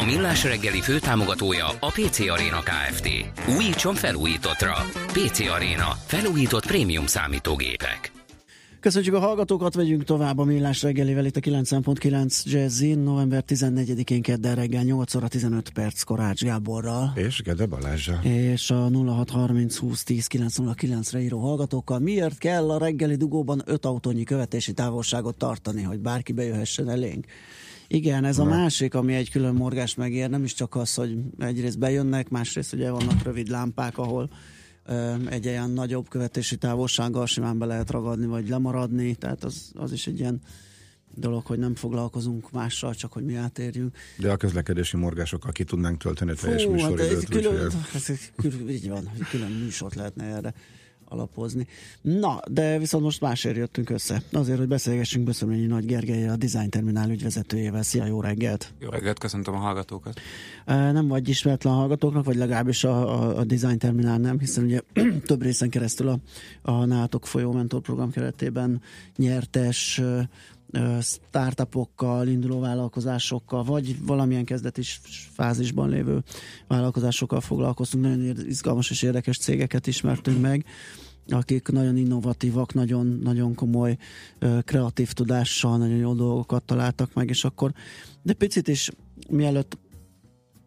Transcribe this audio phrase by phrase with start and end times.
[0.00, 3.08] A Millás reggeli főtámogatója a PC Arena Kft.
[3.56, 4.72] Újítson felújítottra.
[5.06, 5.88] PC Arena.
[6.06, 8.12] Felújított prémium számítógépek.
[8.80, 14.54] Köszönjük a hallgatókat, vegyünk tovább a Millás reggelivel itt a 9.9 Jazzin, november 14-én kedden
[14.54, 17.12] reggel 8 óra 15 perc Korács Gáborral.
[17.14, 18.20] És Gede Balázsa.
[18.22, 21.98] És a 0630 20 10 909 re író hallgatókkal.
[21.98, 27.26] Miért kell a reggeli dugóban 5 autónyi követési távolságot tartani, hogy bárki bejöhessen elénk?
[27.88, 31.78] Igen, ez a másik, ami egy külön morgás megér, nem is csak az, hogy egyrészt
[31.78, 34.30] bejönnek, másrészt ugye vannak rövid lámpák, ahol
[35.28, 40.06] egy ilyen nagyobb követési távolsággal simán be lehet ragadni, vagy lemaradni, tehát az, az is
[40.06, 40.40] egy ilyen
[41.14, 43.96] dolog, hogy nem foglalkozunk mással, csak hogy mi átérjünk.
[44.18, 47.08] De a közlekedési morgásokkal ki tudnánk tölteni a teljes műsoridőt.
[47.08, 48.10] Hát ez külön, ez,
[48.70, 50.54] így van, külön műsort lehetne erre
[51.14, 51.66] alapozni.
[52.00, 54.22] Na, de viszont most másért jöttünk össze.
[54.32, 57.82] Azért, hogy beszélgessünk Böszöményi Nagy Gergely, a Design Terminál ügyvezetőjével.
[57.82, 58.72] Szia, jó reggelt!
[58.78, 60.20] Jó reggelt, köszöntöm a hallgatókat!
[60.66, 64.80] Nem vagy ismeretlen a hallgatóknak, vagy legalábbis a, a, a Design Terminál nem, hiszen ugye
[65.26, 66.18] több részen keresztül a,
[66.62, 68.82] a NÁTOK folyó mentor program keretében
[69.16, 70.00] nyertes
[71.00, 74.82] startupokkal, induló vállalkozásokkal, vagy valamilyen kezdeti
[75.32, 76.22] fázisban lévő
[76.66, 78.04] vállalkozásokkal foglalkoztunk.
[78.04, 80.64] Nagyon izgalmas és érdekes cégeket ismertünk meg
[81.28, 83.96] akik nagyon innovatívak, nagyon, nagyon komoly
[84.64, 87.72] kreatív tudással, nagyon jó dolgokat találtak meg, és akkor
[88.22, 88.90] de picit is
[89.30, 89.78] mielőtt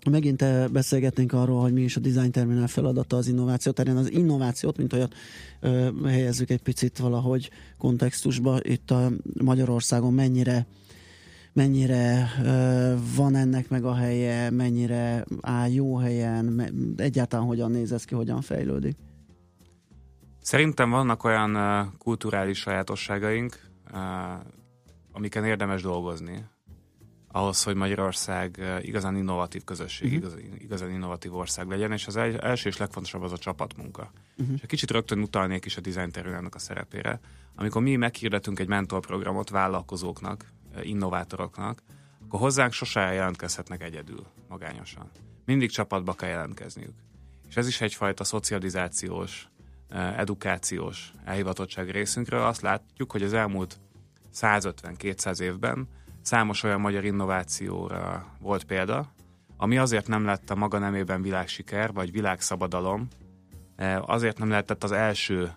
[0.10, 3.96] megint beszélgetnénk arról, hogy mi is a design terminál feladata az innováció terén.
[3.96, 5.14] Az innovációt, mint olyat
[6.06, 8.60] helyezzük egy picit valahogy kontextusba.
[8.64, 9.12] Itt a
[9.44, 10.68] Magyarországon mennyire
[11.54, 12.30] mennyire
[13.16, 16.62] van ennek meg a helye, mennyire áll jó helyen,
[16.98, 18.96] egyáltalán hogyan néz ez ki, hogyan fejlődik?
[20.48, 23.70] Szerintem vannak olyan kulturális sajátosságaink,
[25.12, 26.46] amiken érdemes dolgozni
[27.28, 30.24] ahhoz, hogy Magyarország igazán innovatív közösség, uh-huh.
[30.24, 34.12] igazán, igazán innovatív ország legyen, és az első és legfontosabb az a csapatmunka.
[34.38, 34.56] Uh-huh.
[34.56, 37.20] És egy kicsit rögtön utalnék is a design területnek a szerepére.
[37.56, 40.46] Amikor mi meghirdetünk egy mentorprogramot vállalkozóknak,
[40.82, 41.82] innovátoroknak,
[42.24, 45.12] akkor hozzánk sose jelentkezhetnek egyedül, magányosan.
[45.46, 46.96] Mindig csapatba kell jelentkezniük.
[47.50, 49.48] És ez is egyfajta szocializációs,
[50.18, 52.42] edukációs elhivatottság részünkről.
[52.42, 53.80] Azt látjuk, hogy az elmúlt
[54.34, 55.88] 150-200 évben
[56.28, 59.14] Számos olyan magyar innovációra volt példa,
[59.58, 63.08] ami azért nem lett a maga nemében világsiker, vagy világszabadalom,
[64.02, 65.52] azért nem lehetett az első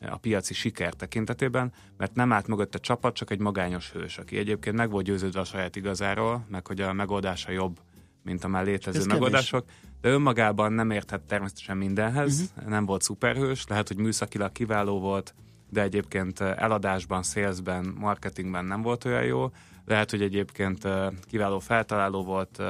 [0.00, 4.38] a piaci siker tekintetében, mert nem állt mögött a csapat, csak egy magányos hős, aki
[4.38, 7.80] egyébként meg volt győződve a saját igazáról, meg hogy a megoldása jobb,
[8.22, 9.80] mint a már létező Ez megoldások, kevés.
[10.00, 12.70] De önmagában nem érthet természetesen mindenhez, uh-huh.
[12.70, 15.34] nem volt szuperhős, lehet, hogy műszakilag kiváló volt,
[15.70, 19.50] de egyébként eladásban, salesben, marketingben nem volt olyan jó,
[19.86, 20.88] lehet, hogy egyébként
[21.22, 22.62] kiváló feltaláló volt,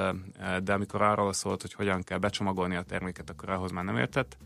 [0.62, 4.36] de amikor arról szólt, hogy hogyan kell becsomagolni a terméket, akkor ahhoz már nem értett.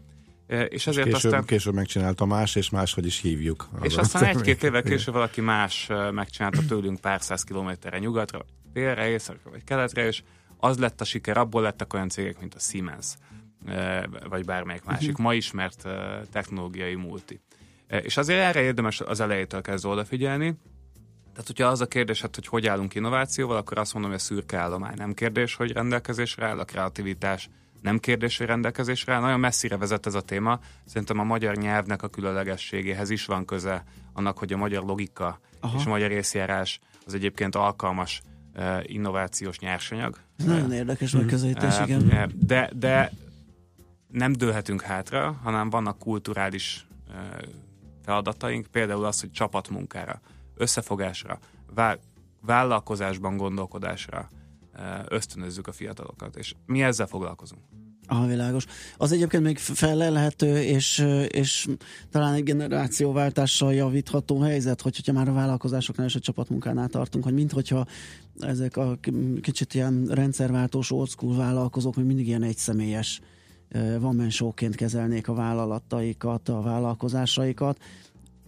[0.69, 1.45] És ezért és később, aztán...
[1.45, 3.69] később megcsinálta más, és máshogy is hívjuk.
[3.83, 9.51] És aztán egy-két évvel később valaki más megcsinálta tőlünk pár száz kilométerre nyugatra, délre, északra
[9.51, 10.23] vagy keletre, és
[10.61, 13.07] az lett a siker, abból lettek olyan cégek, mint a Siemens,
[14.29, 15.89] vagy bármelyik másik, ma ismert
[16.31, 17.41] technológiai multi.
[17.87, 20.57] És azért erre érdemes az elejétől kezdve odafigyelni,
[21.33, 24.23] tehát, hogyha az a kérdés, hát, hogy hogy állunk innovációval, akkor azt mondom, hogy a
[24.23, 27.49] szürke állomány nem kérdés, hogy rendelkezésre áll, a kreativitás
[27.83, 29.21] nem kérdés, hogy rendelkezésre áll.
[29.21, 30.61] Nagyon messzire vezet ez a téma.
[30.85, 35.79] Szerintem a magyar nyelvnek a különlegességéhez is van köze annak, hogy a magyar logika Aha.
[35.79, 38.23] és a magyar részjárás az egyébként alkalmas
[38.83, 40.19] innovációs nyersanyag.
[40.45, 42.33] Nagyon érdekes megközelítés, uh, igen.
[42.47, 43.13] De, de
[44.09, 47.15] nem dőlhetünk hátra, hanem vannak kulturális uh,
[48.05, 50.21] feladataink, például az, hogy csapatmunkára
[50.55, 51.39] összefogásra,
[52.41, 54.31] vállalkozásban gondolkodásra
[55.09, 57.63] ösztönözzük a fiatalokat, és mi ezzel foglalkozunk.
[58.13, 58.67] Ah, világos.
[58.97, 61.69] Az egyébként még felelhető, és, és
[62.11, 67.33] talán egy generációváltással javítható helyzet, hogy, hogyha már a vállalkozásoknál és a csapatmunkánál tartunk, hogy
[67.33, 67.87] mint hogyha
[68.41, 68.99] ezek a
[69.41, 73.21] kicsit ilyen rendszerváltós old school vállalkozók, hogy mindig ilyen egyszemélyes
[74.01, 77.79] van mensóként kezelnék a vállalataikat, a vállalkozásaikat,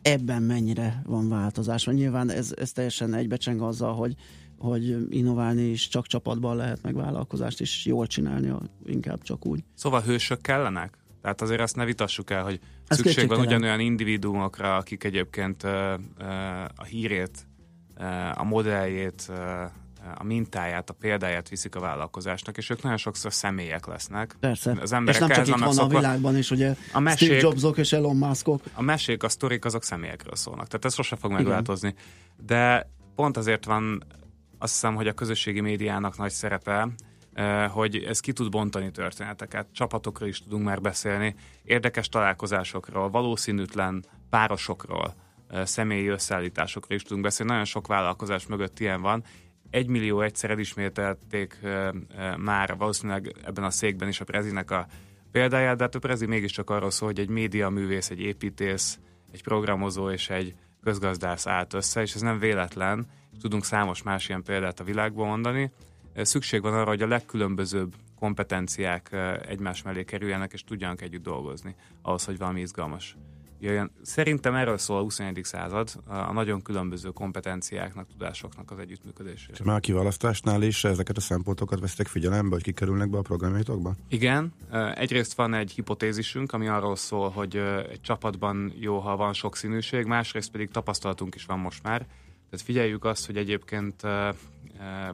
[0.02, 1.86] ebben mennyire van változás?
[1.86, 4.14] Nyilván ez, ez teljesen egybecseng azzal, hogy,
[4.62, 8.52] hogy innoválni is csak csapatban lehet, meg vállalkozást is jól csinálni,
[8.86, 9.64] inkább csak úgy.
[9.74, 10.98] Szóval hősök kellenek?
[11.22, 15.70] Tehát azért azt ne vitassuk el, hogy Ez szükség van ugyanolyan individuumokra, akik egyébként uh,
[16.18, 16.28] uh,
[16.76, 17.46] a hírét,
[17.98, 19.36] uh, a modelljét, uh,
[20.18, 24.36] a mintáját, a példáját viszik a vállalkozásnak, és ők nagyon sokszor személyek lesznek.
[24.40, 24.76] Persze.
[24.80, 27.40] Az emberek és nem csak itt van szokva, a világban is, ugye a mesék, Steve
[27.40, 28.62] Jobsok és Elon Muskok.
[28.74, 30.66] A mesék, a sztorik, azok személyekről szólnak.
[30.66, 31.94] Tehát ez sose fog megváltozni.
[32.46, 34.02] De pont azért van
[34.62, 36.88] azt hiszem, hogy a közösségi médiának nagy szerepe,
[37.32, 39.66] eh, hogy ez ki tud bontani történeteket.
[39.72, 45.14] Csapatokról is tudunk már beszélni, érdekes találkozásokról, valószínűtlen párosokról,
[45.48, 47.50] eh, személyi összeállításokról is tudunk beszélni.
[47.50, 49.24] Nagyon sok vállalkozás mögött ilyen van,
[49.70, 51.58] egy millió egyszer elismételték
[52.36, 54.86] már valószínűleg ebben a székben is a Prezinek a
[55.30, 58.98] példáját, de hát a Prezi mégiscsak arról szól, hogy egy média művész, egy építész,
[59.32, 63.06] egy programozó és egy közgazdász állt össze, és ez nem véletlen,
[63.42, 65.72] tudunk számos más ilyen példát a világban mondani.
[66.16, 69.16] Szükség van arra, hogy a legkülönbözőbb kompetenciák
[69.48, 73.16] egymás mellé kerüljenek, és tudjanak együtt dolgozni, ahhoz, hogy valami izgalmas
[73.60, 73.90] jöjjön.
[74.02, 75.40] Szerintem erről szól a 21.
[75.42, 79.52] század, a nagyon különböző kompetenciáknak, tudásoknak az együttműködésére.
[79.52, 83.94] És már a kiválasztásnál is ezeket a szempontokat vesztek figyelembe, hogy kikerülnek be a programjaitokba?
[84.08, 84.52] Igen.
[84.94, 87.56] Egyrészt van egy hipotézisünk, ami arról szól, hogy
[87.90, 92.06] egy csapatban jó, ha van sok színűség, másrészt pedig tapasztalatunk is van most már.
[92.52, 94.02] Tehát figyeljük azt, hogy egyébként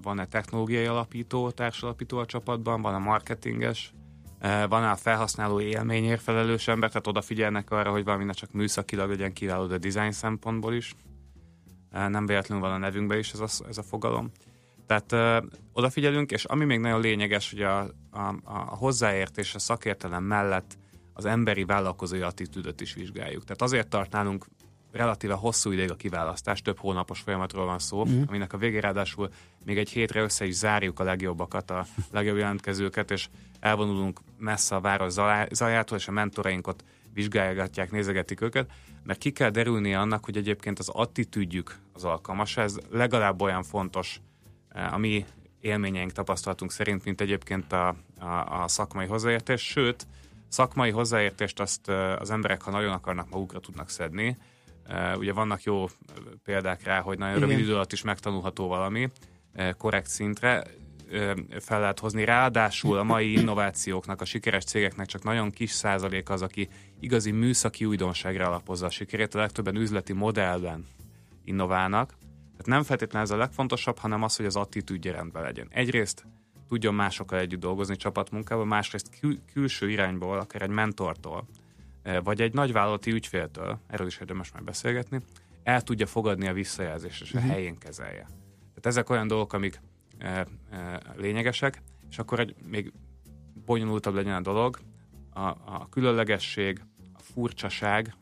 [0.02, 3.92] van-e technológiai alapító, társalapító a csapatban, van a marketinges,
[4.68, 9.32] van a felhasználó élményért felelős ember, tehát odafigyelnek arra, hogy valami ne csak műszakilag legyen
[9.32, 10.94] kiváló, de design szempontból is.
[11.90, 14.30] Nem véletlenül van a nevünkben is ez a, ez a fogalom.
[14.86, 15.38] Tehát ö,
[15.72, 17.80] odafigyelünk, és ami még nagyon lényeges, hogy a,
[18.10, 20.78] a, a hozzáértés, a szakértelem mellett
[21.12, 23.44] az emberi vállalkozói attitűdöt is vizsgáljuk.
[23.44, 24.46] Tehát azért tart nálunk
[24.92, 28.22] relatíve hosszú ideig a kiválasztás, több hónapos folyamatról van szó, mm.
[28.26, 29.30] aminek a végén ráadásul
[29.64, 33.28] még egy hétre össze is zárjuk a legjobbakat, a legjobb jelentkezőket, és
[33.60, 35.12] elvonulunk messze a város
[35.50, 38.70] zajától, és a mentoraink ott vizsgálgatják, nézegetik őket,
[39.02, 44.20] mert ki kell derülni annak, hogy egyébként az attitűdjük az alkalmas, ez legalább olyan fontos
[44.68, 45.24] eh, a mi
[45.60, 47.88] élményeink, tapasztalatunk szerint, mint egyébként a,
[48.18, 50.06] a, a szakmai hozzáértés, sőt,
[50.48, 54.36] szakmai hozzáértést azt eh, az emberek, ha nagyon akarnak, magukra tudnak szedni,
[55.16, 55.86] ugye vannak jó
[56.44, 57.48] példák rá, hogy nagyon Igen.
[57.48, 59.08] rövid idő alatt is megtanulható valami
[59.54, 60.64] uh, korrekt szintre
[61.60, 62.24] fel lehet hozni.
[62.24, 66.68] Ráadásul a mai innovációknak, a sikeres cégeknek csak nagyon kis százalék az, aki
[67.00, 70.86] igazi műszaki újdonságra alapozza a sikerét, a legtöbben üzleti modellben
[71.44, 72.08] innoválnak.
[72.50, 75.68] Tehát nem feltétlenül ez a legfontosabb, hanem az, hogy az attitűdje rendben legyen.
[75.70, 76.26] Egyrészt
[76.68, 81.44] tudjon másokkal együtt dolgozni csapatmunkával, másrészt kül- külső irányból, akár egy mentortól,
[82.22, 85.20] vagy egy nagyvállalati ügyféltől, erről is érdemes már beszélgetni,
[85.62, 87.52] el tudja fogadni a visszajelzést, és a uh-huh.
[87.52, 88.22] helyén kezelje.
[88.68, 89.80] Tehát ezek olyan dolgok, amik
[90.18, 92.92] e, e, lényegesek, és akkor egy még
[93.64, 94.78] bonyolultabb legyen a dolog,
[95.30, 96.80] a, a különlegesség,
[97.14, 98.14] a furcsaság,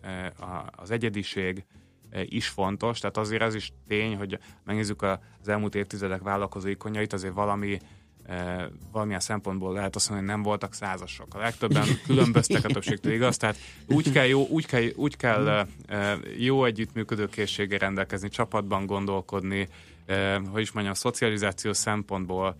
[0.00, 1.64] e, a, az egyediség
[2.10, 7.12] e, is fontos, tehát azért az is tény, hogy megnézzük az elmúlt évtizedek vállalkozó ikonjait,
[7.12, 7.78] azért valami
[8.26, 11.34] e, valamilyen szempontból lehet azt mondani, hogy nem voltak százasok.
[11.34, 13.36] A legtöbben különböztek a többségtől, igaz?
[13.36, 13.56] Tehát
[13.86, 19.68] úgy kell jó, úgy kell, úgy kell e, jó együttműködő készséggel rendelkezni, csapatban gondolkodni,
[20.06, 22.56] e, hogy is mondjam, a szocializáció szempontból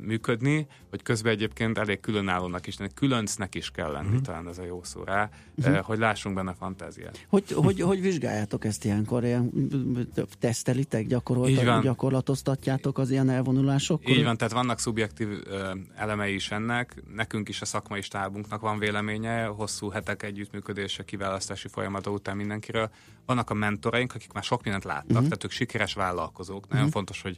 [0.00, 4.22] működni, hogy közben egyébként elég különállónak is, különcnek is kell lenni, uh-huh.
[4.22, 5.76] talán ez a jó szó rá, uh-huh.
[5.76, 7.26] hogy lássunk benne fantáziát.
[7.28, 9.24] Hogy, hogy, hogy vizsgáljátok ezt ilyenkor?
[9.24, 9.50] Ilyen,
[10.38, 14.14] tesztelitek, gyakoroltak, gyakorlatoztatjátok az ilyen elvonulásokkal?
[14.14, 15.28] Így van, tehát vannak szubjektív
[15.96, 22.10] elemei is ennek, nekünk is a szakmai stábunknak van véleménye, hosszú hetek együttműködése, kiválasztási folyamata
[22.10, 22.90] után mindenkiről.
[23.26, 25.24] Vannak a mentoraink, akik már sok mindent láttak, uh-huh.
[25.24, 26.62] tehát ők sikeres vállalkozók.
[26.62, 26.92] Nagyon uh-huh.
[26.92, 27.36] fontos, hogy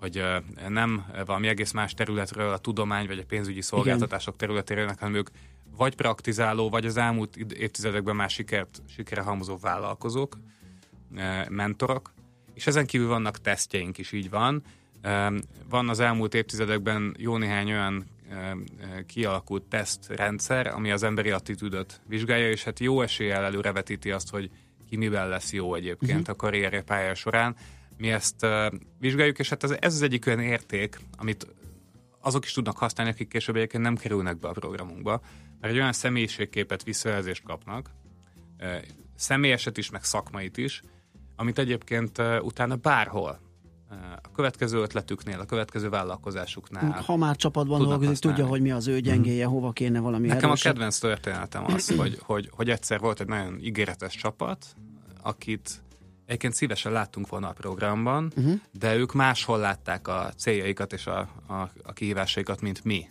[0.00, 0.24] hogy
[0.68, 4.48] nem valami egész más területről, a tudomány vagy a pénzügyi szolgáltatások Igen.
[4.48, 5.28] területéről, hanem ők
[5.76, 10.38] vagy praktizáló, vagy az elmúlt évtizedekben már sikert, sikere halmozó vállalkozók,
[11.48, 12.12] mentorok,
[12.54, 14.62] és ezen kívül vannak tesztjeink is, így van.
[15.68, 18.04] Van az elmúlt évtizedekben jó néhány olyan
[19.06, 24.50] kialakult tesztrendszer, ami az emberi attitűdöt vizsgálja, és hát jó eséllyel előrevetíti azt, hogy
[24.88, 26.28] ki miben lesz jó egyébként uh-huh.
[26.28, 27.56] a karrierje pálya során
[27.98, 28.46] mi ezt
[28.98, 31.46] vizsgáljuk, és hát ez, ez az egyik olyan érték, amit
[32.20, 35.20] azok is tudnak használni, akik később egyébként nem kerülnek be a programunkba,
[35.60, 37.90] mert egy olyan személyiségképet, visszajelzést kapnak,
[39.14, 40.82] személyeset is, meg szakmait is,
[41.36, 43.40] amit egyébként utána bárhol
[44.22, 47.02] a következő ötletüknél, a következő vállalkozásuknál.
[47.06, 49.50] Ha már csapatban dolgozik, tudja, hogy mi az ő gyengéje, mm.
[49.50, 50.70] hova kéne valami Nekem erősebb.
[50.70, 54.66] a kedvenc történetem az, hogy, hogy, hogy egyszer volt egy nagyon ígéretes csapat,
[55.22, 55.82] akit
[56.28, 58.60] Egyébként szívesen láttunk volna a programban, uh-huh.
[58.72, 63.08] de ők máshol látták a céljaikat és a, a, a kihívásaikat, mint mi.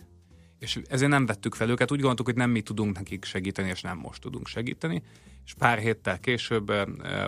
[0.58, 1.90] és ezért nem vettük fel őket.
[1.90, 5.02] Úgy gondoltuk, hogy nem mi tudunk nekik segíteni, és nem most tudunk segíteni.
[5.44, 6.72] És pár héttel később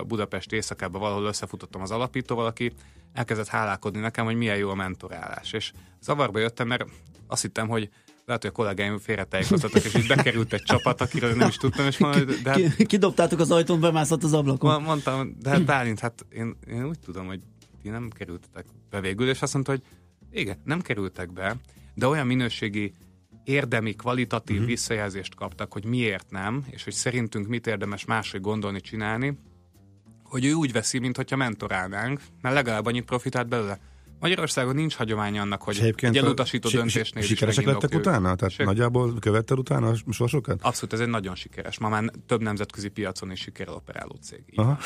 [0.06, 2.72] Budapest éjszakában valahol összefutottam az alapítóval, aki
[3.12, 5.52] elkezdett hálálkodni nekem, hogy milyen jó a mentorálás.
[5.52, 6.84] És zavarba jöttem, mert
[7.26, 7.90] azt hittem, hogy
[8.30, 11.98] lehet, hogy a kollégáim félretájékoztattak, és így bekerült egy csapat, akiről nem is tudtam, és
[11.98, 14.82] mondom, de hát, Kidobtátok az ajtón, bemászott az ablakon.
[14.82, 17.40] Mondtam, de hát Bálint, hát én, én úgy tudom, hogy
[17.82, 19.82] ti nem kerültetek be végül, és azt mondta, hogy
[20.32, 21.56] igen, nem kerültek be,
[21.94, 22.92] de olyan minőségi
[23.44, 24.70] érdemi, kvalitatív uh-huh.
[24.70, 29.38] visszajelzést kaptak, hogy miért nem, és hogy szerintünk mit érdemes máshogy gondolni, csinálni,
[30.22, 33.78] hogy ő úgy veszi, mintha mentorálnánk, mert legalább annyit profitált belőle.
[34.20, 38.34] Magyarországon nincs hagyomány annak, hogy egy elutasító a, döntésnél Sikeresek lettek utána?
[38.34, 40.62] Tehát Sik- nagyjából követted utána a sorsokat?
[40.62, 41.78] Abszolút, ez egy nagyon sikeres.
[41.78, 44.42] Ma már több nemzetközi piacon is sikerrel operáló cég.
[44.54, 44.78] Aha.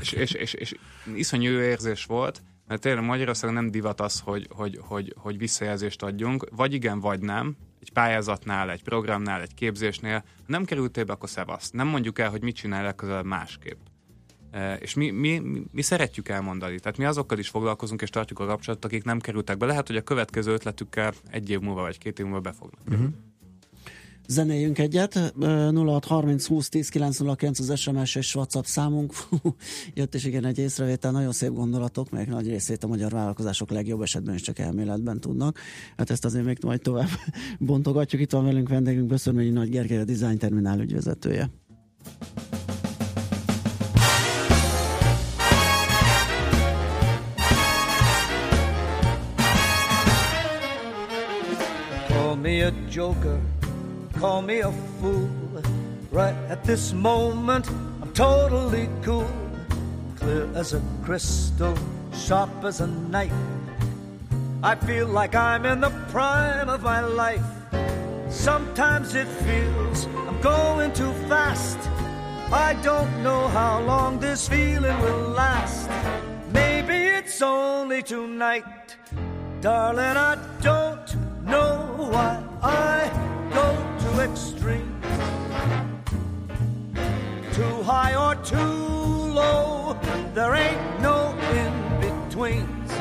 [0.00, 0.74] és, és, és, és
[1.14, 6.46] iszonyú érzés volt, mert tényleg Magyarországon nem divat az, hogy, hogy, hogy, hogy visszajelzést adjunk,
[6.50, 11.28] vagy igen, vagy nem, egy pályázatnál, egy programnál, egy képzésnél, ha nem kerültél be, akkor
[11.28, 11.72] szevaszt.
[11.72, 13.78] Nem mondjuk el, hogy mit csinál legközelebb másképp.
[14.50, 16.78] E, és mi, mi, mi, szeretjük elmondani.
[16.78, 19.66] Tehát mi azokkal is foglalkozunk és tartjuk a kapcsolatot, akik nem kerültek be.
[19.66, 23.08] Lehet, hogy a következő ötletükkel egy év múlva vagy két év múlva be fognak Uh-huh.
[24.30, 25.34] Zenéljünk egyet.
[25.40, 29.12] 0630 20 10 909 az SMS és WhatsApp számunk.
[29.94, 34.02] Jött is igen egy észrevétel, nagyon szép gondolatok, melyek nagy részét a magyar vállalkozások legjobb
[34.02, 35.58] esetben is csak elméletben tudnak.
[35.96, 37.08] Hát ezt azért még majd tovább
[37.58, 38.20] bontogatjuk.
[38.20, 41.50] Itt van velünk vendégünk Böszörményi Nagy Gergely, a Design Terminál ügyvezetője.
[52.38, 53.40] Me a joker
[54.18, 55.30] call me a fool.
[56.10, 57.68] Right at this moment,
[58.02, 59.30] I'm totally cool.
[60.16, 61.76] Clear as a crystal,
[62.12, 63.32] sharp as a knife.
[64.62, 67.44] I feel like I'm in the prime of my life.
[68.28, 71.78] Sometimes it feels I'm going too fast.
[72.50, 75.88] I don't know how long this feeling will last.
[76.52, 78.96] Maybe it's only tonight.
[79.60, 83.10] Darling, I don't know why I
[83.52, 85.00] go extreme.
[87.52, 88.56] Too high or too
[89.40, 89.98] low,
[90.34, 92.92] there ain't no in betweens.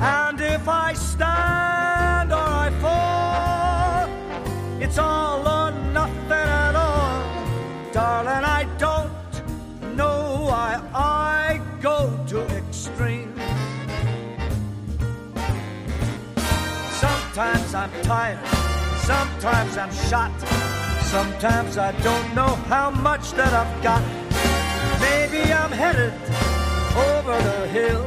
[0.00, 4.08] And if I stand or I fall,
[4.80, 7.92] it's all or nothing at all.
[7.92, 8.87] Darling, I don't
[17.78, 18.58] I'm tired
[19.08, 20.32] Sometimes I'm shot.
[21.00, 24.02] Sometimes I don't know how much that I've got.
[25.00, 26.12] Maybe I'm headed
[27.08, 28.04] over the hill.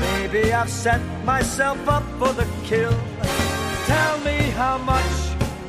[0.00, 2.96] Maybe I've set myself up for the kill.
[3.84, 5.14] Tell me how much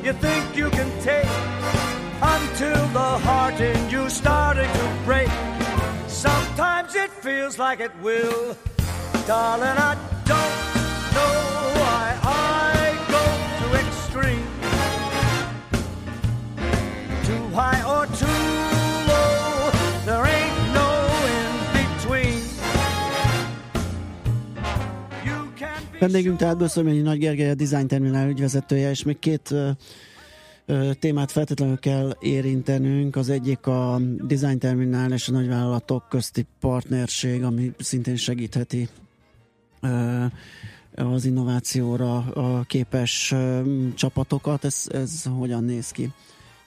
[0.02, 1.34] you think you can take
[2.22, 5.28] until the heart in you starting to break.
[6.06, 8.56] Sometimes it feels like it will.
[9.26, 9.94] Darling, I
[10.24, 10.77] don't
[25.98, 31.78] Vendégünk tehát Böszörményi Nagy Gergely, a Design Terminál ügyvezetője, és még két uh, témát feltétlenül
[31.78, 33.16] kell érintenünk.
[33.16, 38.88] Az egyik a Design Terminál és a nagyvállalatok közti partnerség, ami szintén segítheti
[39.82, 40.24] uh,
[40.94, 42.24] az innovációra
[42.66, 43.34] képes
[43.94, 44.64] csapatokat.
[44.64, 46.10] Ez, ez hogyan néz ki?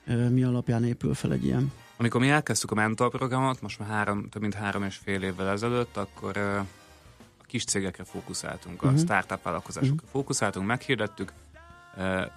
[0.05, 1.71] Mi alapján épül fel egy ilyen?
[1.97, 5.97] Amikor mi elkezdtük a mentorprogramot, most már három, több mint három és fél évvel ezelőtt,
[5.97, 9.01] akkor a kis cégekre fókuszáltunk, a uh-huh.
[9.01, 10.09] startup vállalkozásokra uh-huh.
[10.09, 11.33] fókuszáltunk, meghirdettük,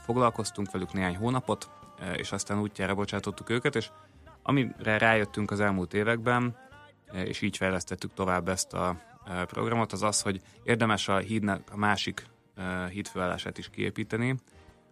[0.05, 1.71] foglalkoztunk velük néhány hónapot,
[2.17, 3.91] és aztán útjára bocsátottuk őket, és
[4.43, 6.57] amire rájöttünk az elmúlt években,
[7.13, 8.97] és így fejlesztettük tovább ezt a
[9.47, 12.27] programot, az az, hogy érdemes a hídnek a másik
[12.91, 14.37] hídfőállását is kiépíteni,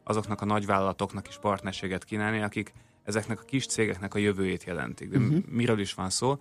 [0.05, 2.73] azoknak a nagyvállalatoknak is partnerséget kínálni, akik
[3.05, 5.11] ezeknek a kis cégeknek a jövőjét jelentik.
[5.11, 5.45] De uh-huh.
[5.49, 6.39] miről is van szó?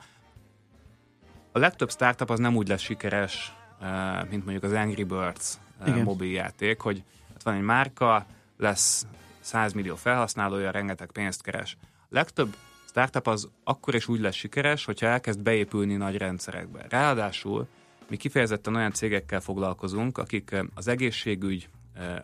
[1.52, 5.88] A legtöbb startup az nem úgy lesz sikeres, eh, mint mondjuk az Angry Birds eh,
[5.88, 6.04] Igen.
[6.04, 7.04] mobiljáték, hogy
[7.34, 8.26] hát van egy márka,
[8.58, 9.06] lesz
[9.40, 11.78] 100 millió felhasználója, rengeteg pénzt keres.
[11.82, 16.86] A legtöbb startup az akkor is úgy lesz sikeres, hogyha elkezd beépülni nagy rendszerekbe.
[16.90, 17.68] Ráadásul
[18.10, 21.70] mi kifejezetten olyan cégekkel foglalkozunk, akik eh, az egészségügy,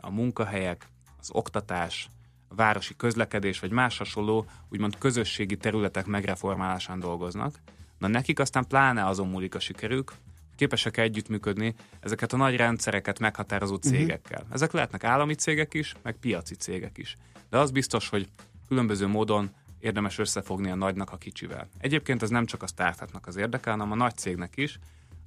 [0.02, 0.88] a munkahelyek,
[1.28, 2.10] az oktatás,
[2.48, 7.60] a városi közlekedés, vagy más hasonló, úgymond közösségi területek megreformálásán dolgoznak.
[7.98, 10.14] Na nekik aztán pláne azon múlik a sikerük,
[10.56, 14.40] képesek együttműködni ezeket a nagy rendszereket meghatározó cégekkel.
[14.40, 14.54] Uh-huh.
[14.54, 17.16] Ezek lehetnek állami cégek is, meg piaci cégek is.
[17.50, 18.28] De az biztos, hogy
[18.68, 21.68] különböző módon érdemes összefogni a nagynak a kicsivel.
[21.78, 24.80] Egyébként ez nem csak a startupnak az érdeke, hanem a nagy cégnek is,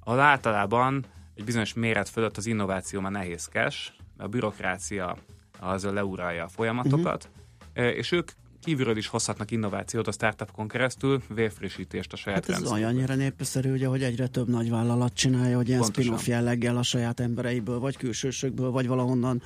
[0.03, 1.05] ahol általában
[1.35, 5.17] egy bizonyos méret fölött az innováció már nehézkes, mert a bürokrácia
[5.61, 7.29] az leuralja a folyamatokat,
[7.75, 7.95] uh-huh.
[7.95, 8.31] és ők
[8.63, 13.87] kívülről is hozhatnak innovációt a startupkon keresztül, vérfrissítést a saját hát ez olyannyira népszerű, ugye,
[13.87, 18.71] hogy egyre több nagy vállalat csinálja, hogy ilyen spin-off jelleggel a saját embereiből, vagy külsősökből,
[18.71, 19.41] vagy valahonnan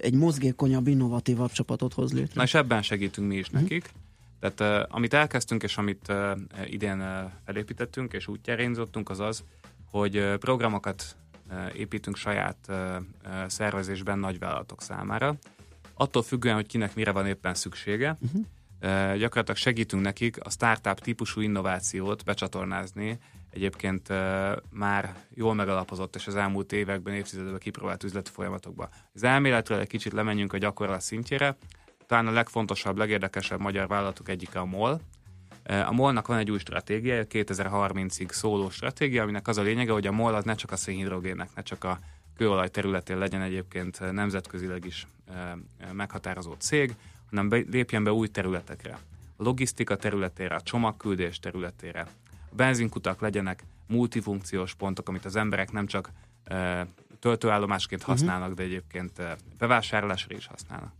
[0.00, 2.32] egy mozgékonyabb, innovatívabb csapatot hoz létre.
[2.34, 3.60] Na és ebben segítünk mi is uh-huh.
[3.60, 3.90] nekik.
[4.40, 7.06] Tehát uh, amit elkezdtünk, és amit uh, idén uh,
[7.44, 9.44] felépítettünk, és útjára indítottunk, az az,
[9.90, 11.16] hogy programokat
[11.74, 12.72] építünk saját
[13.46, 15.36] szervezésben nagyvállalatok számára,
[15.94, 18.44] attól függően, hogy kinek mire van éppen szüksége, uh-huh.
[18.82, 23.18] Uh, gyakorlatilag segítünk nekik a startup típusú innovációt becsatornázni
[23.50, 24.08] egyébként
[24.70, 28.88] már jól megalapozott és az elmúlt években, évtizedekben kipróbált üzleti folyamatokba.
[29.14, 31.56] Az elméletről egy kicsit lemenjünk a gyakorlat szintjére.
[32.06, 35.00] Talán a legfontosabb, legérdekesebb magyar vállalatok egyike a MOL.
[35.68, 40.12] A MOL-nak van egy új stratégia, 2030-ig szóló stratégia, aminek az a lényege, hogy a
[40.12, 41.98] MOL az ne csak a szénhidrogénnek, ne csak a
[42.36, 45.06] kőolaj területén legyen egyébként nemzetközileg is
[45.92, 46.94] meghatározó cég,
[47.30, 48.98] hanem lépjen be új területekre.
[49.36, 52.00] A logisztika területére, a csomagküldés területére.
[52.50, 56.10] A benzinkutak legyenek multifunkciós pontok, amit az emberek nem csak
[57.18, 58.10] töltőállomásként mhm.
[58.10, 59.22] használnak, de egyébként
[59.58, 60.92] bevásárlásra is használnak.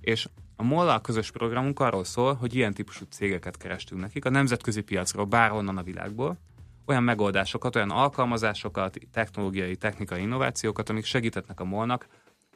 [0.00, 4.80] És a MOL közös programunk arról szól, hogy ilyen típusú cégeket kerestünk nekik a nemzetközi
[4.80, 6.38] piacról, bárhonnan a világból,
[6.86, 12.06] olyan megoldásokat, olyan alkalmazásokat, technológiai, technikai innovációkat, amik segítetnek a molnak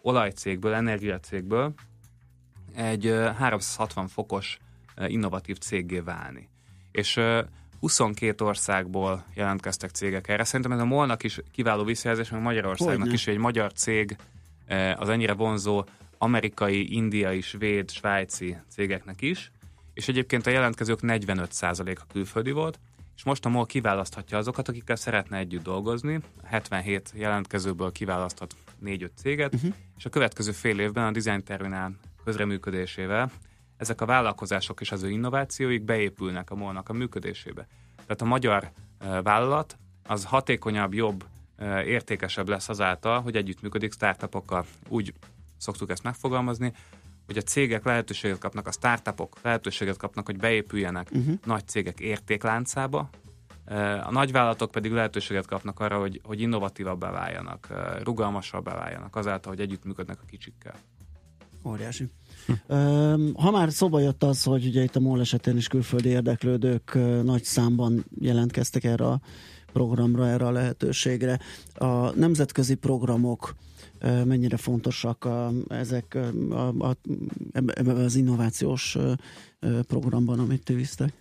[0.03, 1.75] olajcégből, energiacégből
[2.75, 4.59] egy 360 fokos
[5.07, 6.49] innovatív céggé válni.
[6.93, 7.21] És
[7.81, 10.45] 22 országból jelentkeztek cégek erre.
[10.45, 13.15] Szerintem ez a molnak is kiváló visszajelzés, mert Magyarországnak Hogyne.
[13.15, 14.17] is, hogy egy magyar cég
[14.97, 15.85] az ennyire vonzó
[16.23, 19.51] amerikai, indiai, svéd, svájci cégeknek is,
[19.95, 22.79] és egyébként a jelentkezők 45%-a külföldi volt,
[23.17, 26.21] és most a MOL kiválaszthatja azokat, akikkel szeretne együtt dolgozni.
[26.45, 29.75] 77 jelentkezőből kiválaszthat 4-5 céget, uh-huh.
[29.97, 33.31] és a következő fél évben a Design Terminál közreműködésével
[33.77, 37.67] ezek a vállalkozások és az ő innovációik beépülnek a molnak a működésébe.
[37.97, 38.71] Tehát a magyar
[39.23, 41.25] vállalat az hatékonyabb, jobb,
[41.85, 44.65] értékesebb lesz azáltal, hogy együttműködik startupokkal.
[44.89, 45.13] Úgy
[45.61, 46.73] szoktuk ezt megfogalmazni,
[47.27, 51.35] hogy a cégek lehetőséget kapnak, a startupok lehetőséget kapnak, hogy beépüljenek uh-huh.
[51.45, 53.11] nagy cégek értékláncába,
[54.05, 57.69] a nagyvállalatok pedig lehetőséget kapnak arra, hogy, hogy innovatívabbá váljanak,
[58.03, 60.75] rugalmasabbá váljanak, azáltal, hogy együttműködnek a kicsikkel.
[61.65, 62.11] Óriási.
[63.35, 67.43] Ha már szóba jött az, hogy ugye itt a MOL esetén is külföldi érdeklődők nagy
[67.43, 69.21] számban jelentkeztek erre a
[69.73, 71.39] programra, erre a lehetőségre,
[71.75, 73.55] a nemzetközi programok
[74.03, 76.19] mennyire fontosak a, ezek
[76.51, 76.97] a, a,
[77.53, 78.97] ebben az innovációs
[79.87, 81.13] programban, amit tűztek?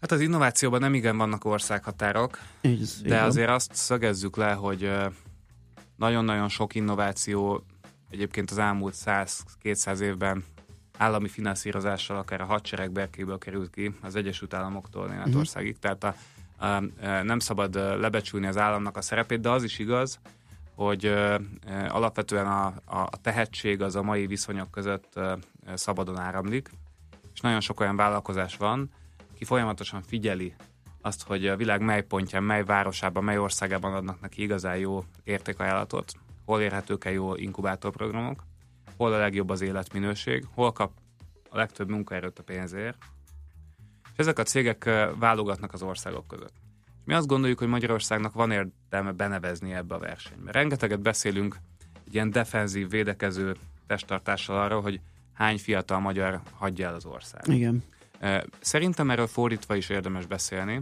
[0.00, 3.24] Hát az innovációban nem igen vannak országhatárok, így, de igen.
[3.24, 4.90] azért azt szögezzük le, hogy
[5.96, 7.64] nagyon-nagyon sok innováció
[8.10, 10.44] egyébként az elmúlt 100-200 évben
[10.96, 15.98] állami finanszírozással, akár a hadsereg berkéből került ki az Egyesült Államoktól Németországig, uh-huh.
[15.98, 16.16] tehát
[16.58, 20.18] a, a, a, nem szabad lebecsülni az államnak a szerepét, de az is igaz,
[20.84, 21.14] hogy
[21.88, 25.20] alapvetően a, a tehetség az a mai viszonyok között
[25.74, 26.70] szabadon áramlik,
[27.34, 28.90] és nagyon sok olyan vállalkozás van,
[29.34, 30.54] aki folyamatosan figyeli
[31.00, 36.12] azt, hogy a világ mely pontján, mely városában, mely országában adnak neki igazán jó értékajánlatot,
[36.44, 38.44] hol érhetők el jó inkubátorprogramok,
[38.96, 40.92] hol a legjobb az életminőség, hol kap
[41.50, 42.96] a legtöbb munkaerőt a pénzért.
[44.04, 46.61] És ezek a cégek válogatnak az országok között.
[47.04, 50.52] Mi azt gondoljuk, hogy Magyarországnak van értelme benevezni ebbe a versenybe.
[50.52, 51.56] Rengeteget beszélünk
[52.06, 55.00] egy ilyen defenzív, védekező testtartással arról, hogy
[55.32, 57.46] hány fiatal magyar hagyja el az ország.
[57.46, 57.84] Igen.
[58.60, 60.80] Szerintem erről fordítva is érdemes beszélni.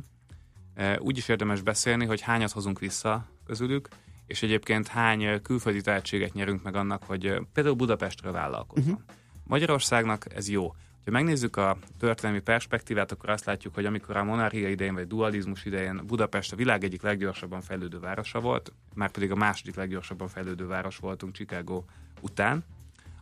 [0.98, 3.88] Úgy is érdemes beszélni, hogy hányat hozunk vissza közülük,
[4.26, 8.92] és egyébként hány külföldi tehetséget nyerünk meg annak, hogy például Budapestről vállalkozom.
[8.92, 9.04] Uh-huh.
[9.44, 10.74] Magyarországnak ez jó.
[11.04, 15.64] Ha megnézzük a történelmi perspektívát, akkor azt látjuk, hogy amikor a monarchia idején vagy dualizmus
[15.64, 20.66] idején Budapest a világ egyik leggyorsabban fejlődő városa volt, már pedig a második leggyorsabban fejlődő
[20.66, 21.84] város voltunk Chicago
[22.20, 22.64] után,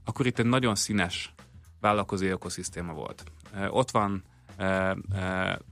[0.05, 1.35] akkor itt egy nagyon színes
[1.81, 3.25] vállalkozói ökoszisztéma volt.
[3.69, 4.23] Ott van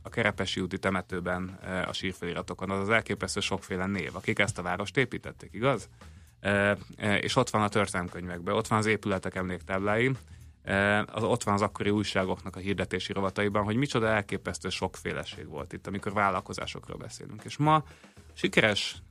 [0.03, 4.97] a Kerepesi úti temetőben a sírfeliratokon az az elképesztő sokféle név, akik ezt a várost
[4.97, 5.89] építették, igaz?
[7.21, 10.13] És ott van a történelmkönyvekben, ott van az épületek emléktáblái,
[11.07, 15.87] az ott van az akkori újságoknak a hirdetési rovataiban, hogy micsoda elképesztő sokféleség volt itt,
[15.87, 17.43] amikor vállalkozásokról beszélünk.
[17.45, 17.85] És ma
[18.33, 19.03] Sikeres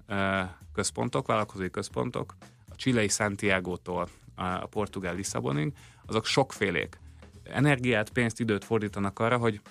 [0.73, 2.35] központok, vállalkozói központok,
[2.69, 5.73] a csilei Santiago-tól a portugál Lisszabonig,
[6.05, 6.99] azok sokfélék.
[7.43, 9.61] Energiát, pénzt, időt fordítanak arra, hogy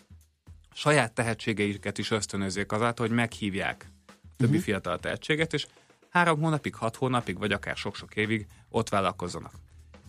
[0.73, 4.65] saját tehetségeiket is ösztönözzék azáltal, hogy meghívják a többi uh-huh.
[4.65, 5.67] fiatal tehetséget, és
[6.09, 9.53] három hónapig, hat hónapig, vagy akár sok-sok évig ott vállalkozzanak.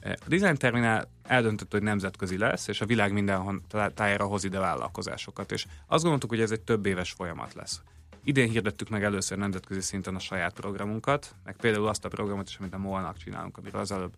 [0.05, 3.61] A Design Terminál eldöntött, hogy nemzetközi lesz, és a világ minden
[3.93, 7.81] tájára hoz ide vállalkozásokat, és azt gondoltuk, hogy ez egy több éves folyamat lesz.
[8.23, 12.57] Idén hirdettük meg először nemzetközi szinten a saját programunkat, meg például azt a programot is,
[12.57, 14.13] amit a Molnak csinálunk, amiről az előbb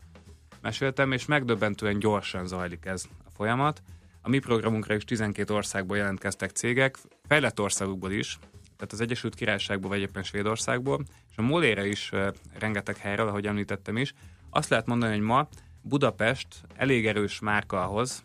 [0.62, 3.82] meséltem, és megdöbbentően gyorsan zajlik ez a folyamat.
[4.22, 6.98] A mi programunkra is 12 országból jelentkeztek cégek,
[7.28, 8.40] fejlett országokból is,
[8.76, 12.12] tehát az Egyesült Királyságból vagy éppen Svédországból, és a Molére is
[12.60, 14.14] rengeteg helyről, ahogy említettem is.
[14.50, 15.48] Azt lehet mondani, hogy ma
[15.82, 18.24] Budapest elég erős márka ahhoz,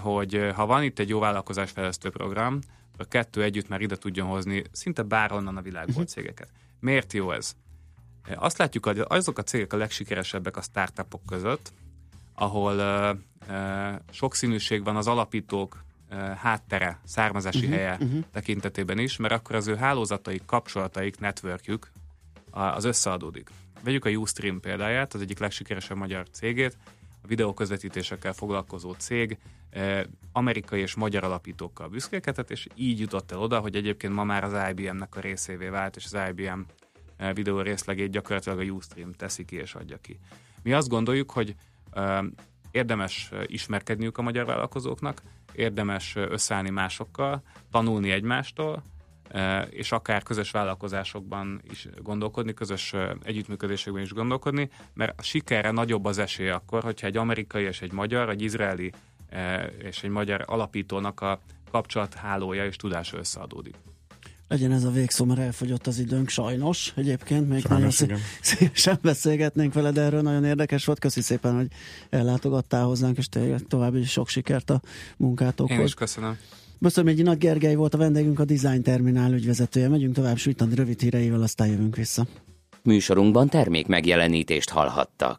[0.00, 2.58] hogy ha van itt egy jó vállalkozásfejlesztő program,
[2.96, 6.08] a kettő együtt már ide tudjon hozni szinte bárhonnan a világból uh-huh.
[6.08, 6.48] cégeket.
[6.80, 7.56] Miért jó ez?
[8.34, 11.72] Azt látjuk, hogy azok a cégek a legsikeresebbek a startupok között,
[12.34, 13.18] ahol uh,
[13.48, 18.24] uh, sokszínűség van az alapítók uh, háttere, származási uh-huh, helye uh-huh.
[18.32, 21.90] tekintetében is, mert akkor az ő hálózataik, kapcsolataik, networkjük
[22.50, 23.50] az összeadódik.
[23.82, 26.76] Vegyük a Ustream példáját, az egyik legsikeresebb magyar cégét,
[27.22, 29.38] a videóközvetítésekkel foglalkozó cég,
[30.32, 34.70] amerikai és magyar alapítókkal büszkélkedett, és így jutott el oda, hogy egyébként ma már az
[34.70, 36.60] IBM-nek a részévé vált, és az IBM
[37.34, 40.18] videó részlegét gyakorlatilag a Ustream teszi ki és adja ki.
[40.62, 41.54] Mi azt gondoljuk, hogy
[42.70, 48.82] érdemes ismerkedniük a magyar vállalkozóknak, érdemes összeállni másokkal, tanulni egymástól,
[49.70, 56.18] és akár közös vállalkozásokban is gondolkodni, közös együttműködésekben is gondolkodni, mert a sikerre nagyobb az
[56.18, 58.92] esély akkor, hogyha egy amerikai és egy magyar, egy izraeli
[59.82, 61.40] és egy magyar alapítónak a
[61.70, 63.74] kapcsolathálója és tudása összeadódik.
[64.48, 66.92] Legyen ez a végszó, mert elfogyott az időnk, sajnos.
[66.96, 70.98] Egyébként még sajnos, nagyon szívesen beszélgetnénk veled erről, nagyon érdekes volt.
[70.98, 71.68] Köszi szépen, hogy
[72.10, 73.26] ellátogattál hozzánk, és
[73.68, 74.80] további sok sikert a
[75.16, 75.78] munkátokhoz.
[75.78, 76.38] Én is köszönöm.
[76.82, 79.88] Böszörményi Nagy Gergely volt a vendégünk, a Design Terminál ügyvezetője.
[79.88, 82.26] Megyünk tovább Sütani rövid híreivel, aztán jövünk vissza.
[82.82, 85.38] Műsorunkban termék megjelenítést hallhattak.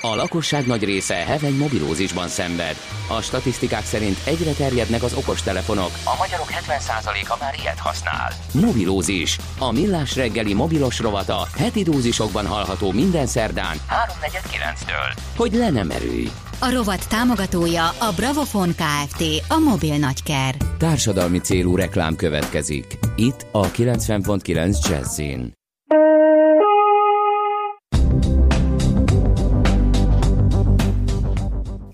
[0.00, 2.76] A lakosság nagy része heveny mobilózisban szenved.
[3.08, 5.90] A statisztikák szerint egyre terjednek az okostelefonok.
[6.04, 8.32] A magyarok 70%-a már ilyet használ.
[8.52, 9.38] Mobilózis.
[9.58, 15.18] A millás reggeli mobilos rovata heti dózisokban hallható minden szerdán 3.49-től.
[15.36, 16.28] Hogy le nem erőj.
[16.58, 19.22] A rovat támogatója a Bravofon Kft.
[19.48, 20.56] A mobil nagyker.
[20.78, 22.98] Társadalmi célú reklám következik.
[23.16, 25.52] Itt a 90.9 Jazzin.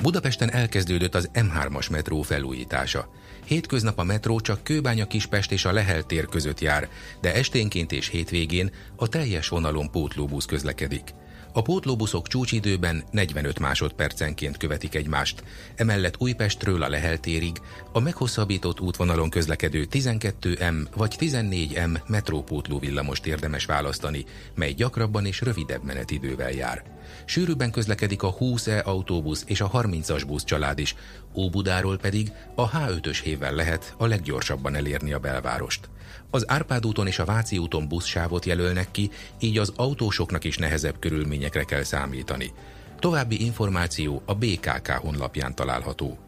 [0.02, 3.08] Budapesten elkezdődött az M3-as metró felújítása.
[3.44, 6.88] Hétköznap a metró csak Kőbánya Kispest és a Lehel tér között jár,
[7.20, 11.14] de esténként és hétvégén a teljes vonalon pótlóbusz közlekedik.
[11.54, 15.44] A pótlóbuszok csúcsidőben 45 másodpercenként követik egymást,
[15.76, 17.56] emellett Újpestről a Lehel térig
[17.92, 25.84] a meghosszabbított útvonalon közlekedő 12M vagy 14M metrópótló villamost érdemes választani, mely gyakrabban és rövidebb
[25.84, 26.82] menetidővel jár.
[27.24, 30.94] Sűrűbben közlekedik a 20E autóbusz és a 30-as busz család is,
[31.34, 35.88] Óbudáról pedig a H5-ös hévvel lehet a leggyorsabban elérni a belvárost.
[36.34, 40.98] Az Árpád úton és a Váci úton buszsávot jelölnek ki, így az autósoknak is nehezebb
[40.98, 42.52] körülményekre kell számítani.
[42.98, 46.18] További információ a BKK honlapján található.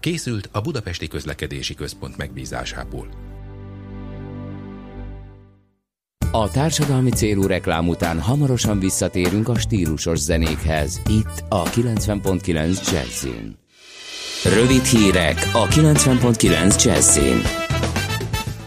[0.00, 3.08] Készült a Budapesti Közlekedési Központ megbízásából.
[6.32, 11.00] A társadalmi célú reklám után hamarosan visszatérünk a stílusos zenékhez.
[11.08, 13.56] Itt a 90.9 Jazzin.
[14.44, 17.63] Rövid hírek a 90.9 Jazzin.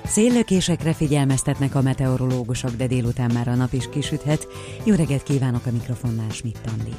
[0.07, 4.47] Széllökésekre figyelmeztetnek a meteorológusok, de délután már a nap is kisüthet.
[4.83, 6.93] Jó reggelt kívánok a mikrofonnál, Schmidt Andi.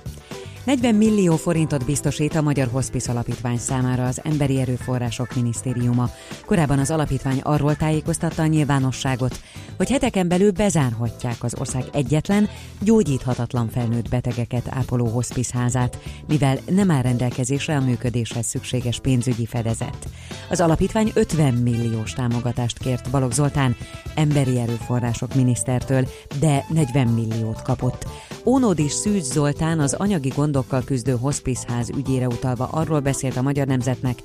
[0.69, 6.11] 40 millió forintot biztosít a Magyar Hospice Alapítvány számára az Emberi Erőforrások Minisztériuma.
[6.47, 9.41] Korábban az alapítvány arról tájékoztatta a nyilvánosságot,
[9.77, 12.49] hogy heteken belül bezárhatják az ország egyetlen,
[12.81, 20.09] gyógyíthatatlan felnőtt betegeket ápoló hospice házát, mivel nem áll rendelkezésre a működéshez szükséges pénzügyi fedezet.
[20.51, 23.77] Az alapítvány 50 milliós támogatást kért Balogh Zoltán
[24.15, 26.09] emberi erőforrások minisztertől,
[26.41, 28.07] de 40 milliót kapott.
[28.45, 34.19] Ónódi Szűcs Zoltán az anyagi gondokkal küzdő hospiceház ügyére utalva arról beszélt a magyar nemzetnek,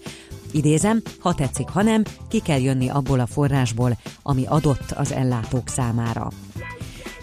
[0.52, 5.68] idézem, ha tetszik, ha nem, ki kell jönni abból a forrásból, ami adott az ellátók
[5.68, 6.28] számára.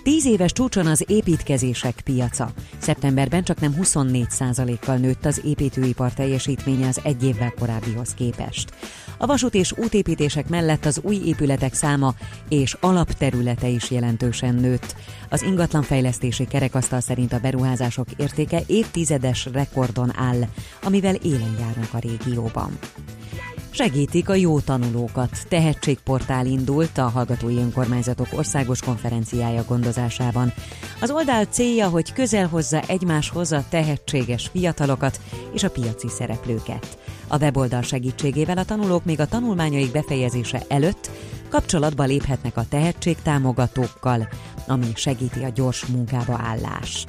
[0.03, 2.51] Tíz éves csúcson az építkezések piaca.
[2.79, 8.73] Szeptemberben csak nem 24%-kal nőtt az építőipar teljesítménye az egy évvel korábbihoz képest.
[9.22, 12.14] A vasút és útépítések mellett az új épületek száma
[12.48, 14.94] és alapterülete is jelentősen nőtt.
[15.28, 20.40] Az ingatlanfejlesztési kerekasztal szerint a beruházások értéke évtizedes rekordon áll,
[20.83, 22.78] amivel élen járunk a régióban
[23.70, 25.30] segítik a jó tanulókat.
[25.48, 30.52] Tehetségportál indult a Hallgatói Önkormányzatok Országos Konferenciája gondozásában.
[31.00, 35.20] Az oldal célja, hogy közel hozza egymáshoz a tehetséges fiatalokat
[35.52, 36.99] és a piaci szereplőket.
[37.32, 41.10] A weboldal segítségével a tanulók még a tanulmányaik befejezése előtt
[41.48, 44.28] kapcsolatba léphetnek a tehetségtámogatókkal,
[44.66, 47.08] ami segíti a gyors munkába állást.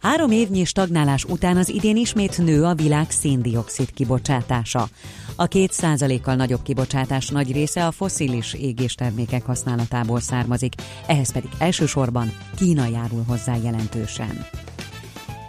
[0.00, 4.88] Három évnyi stagnálás után az idén ismét nő a világ széndiokszid kibocsátása.
[5.36, 10.74] A két százalékkal nagyobb kibocsátás nagy része a foszilis égéstermékek használatából származik,
[11.06, 14.46] ehhez pedig elsősorban Kína járul hozzá jelentősen.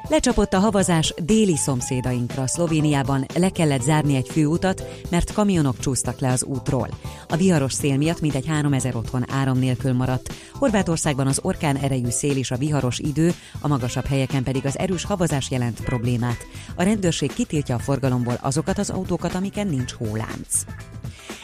[0.10, 2.48] Lecsapott a havazás déli szomszédainkra.
[2.48, 6.90] Szlovéniában le kellett zárni egy főutat, mert kamionok csúsztak le az útról.
[7.28, 10.34] A viharos szél miatt mintegy 3000 otthon áram nélkül maradt.
[10.54, 15.04] Horvátországban az orkán erejű szél és a viharos idő, a magasabb helyeken pedig az erős
[15.04, 16.48] havazás jelent problémát.
[16.76, 20.64] A rendőrség kitiltja a forgalomból azokat az autókat, amiken nincs hólánc.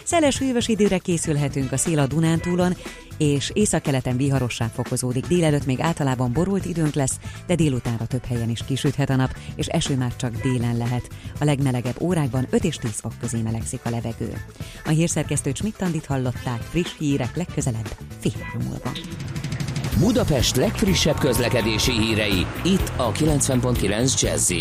[0.03, 2.75] Szeles hűvös időre készülhetünk a szél a Dunántúlon,
[3.17, 5.25] és északkeleten viharosság fokozódik.
[5.25, 9.67] Délelőtt még általában borult időnk lesz, de délutánra több helyen is kisüthet a nap, és
[9.67, 11.09] eső már csak délen lehet.
[11.39, 14.33] A legmelegebb órákban 5 és 10 fok közé melegszik a levegő.
[14.85, 17.89] A hírszerkesztő Csmittandit hallották, friss hírek legközelebb
[18.19, 18.91] fél múlva.
[19.99, 24.51] Budapest legfrissebb közlekedési hírei, itt a 90.9 jazz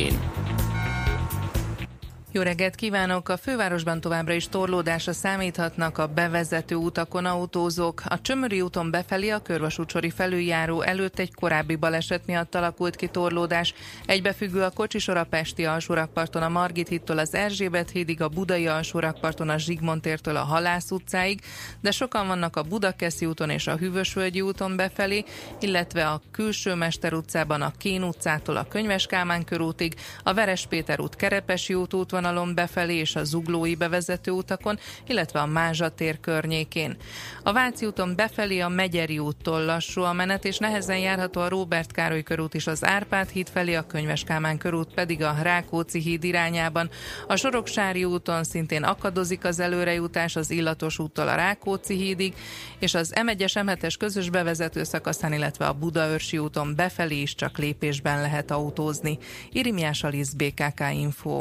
[2.35, 3.29] jó reggelt kívánok!
[3.29, 8.03] A fővárosban továbbra is torlódásra számíthatnak a bevezető utakon autózók.
[8.09, 13.75] A Csömöri úton befelé a körvasúcsori felüljáró előtt egy korábbi baleset miatt alakult ki torlódás.
[14.07, 19.49] Egybefüggő a kocsisor a Pesti alsórakparton a Margit hittől az Erzsébet hídig, a Budai alsórakparton
[19.49, 21.41] a Zsigmontértől a Halász utcáig,
[21.81, 25.25] de sokan vannak a Budakeszi úton és a Hűvösvölgyi úton befelé,
[25.61, 31.01] illetve a Külső Mester utcában a Kén utcától a Könyves Kálmán körútig, a Veres Péter
[31.01, 36.97] út Kerepesi út útvonalon befelé és a Zuglói bevezető utakon, illetve a Mázsa környékén.
[37.43, 41.93] A Váci úton befelé a Megyeri úttól lassú a menet, és nehezen járható a Róbert
[41.93, 46.25] Károly körút is az Árpád híd felé, a Könyves Kálmán körút pedig a Rákóczi híd
[46.25, 46.91] irányában.
[47.27, 52.35] A Soroksári úton szintén akadozik az előrejutás az Illatos úttól a Rákóczi hídig,
[52.79, 58.21] és az M1-es M7-es közös bevezető szakaszán, illetve a Budaörsi úton befelé is csak lépésben
[58.21, 59.19] lehet autózni.
[59.51, 61.41] Irimiás Alisz BKK Info.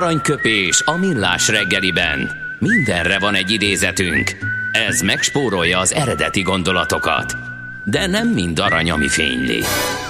[0.00, 2.30] Aranyköpés a millás reggeliben.
[2.58, 4.36] Mindenre van egy idézetünk.
[4.72, 7.36] Ez megspórolja az eredeti gondolatokat.
[7.84, 9.60] De nem mind arany, ami fényli.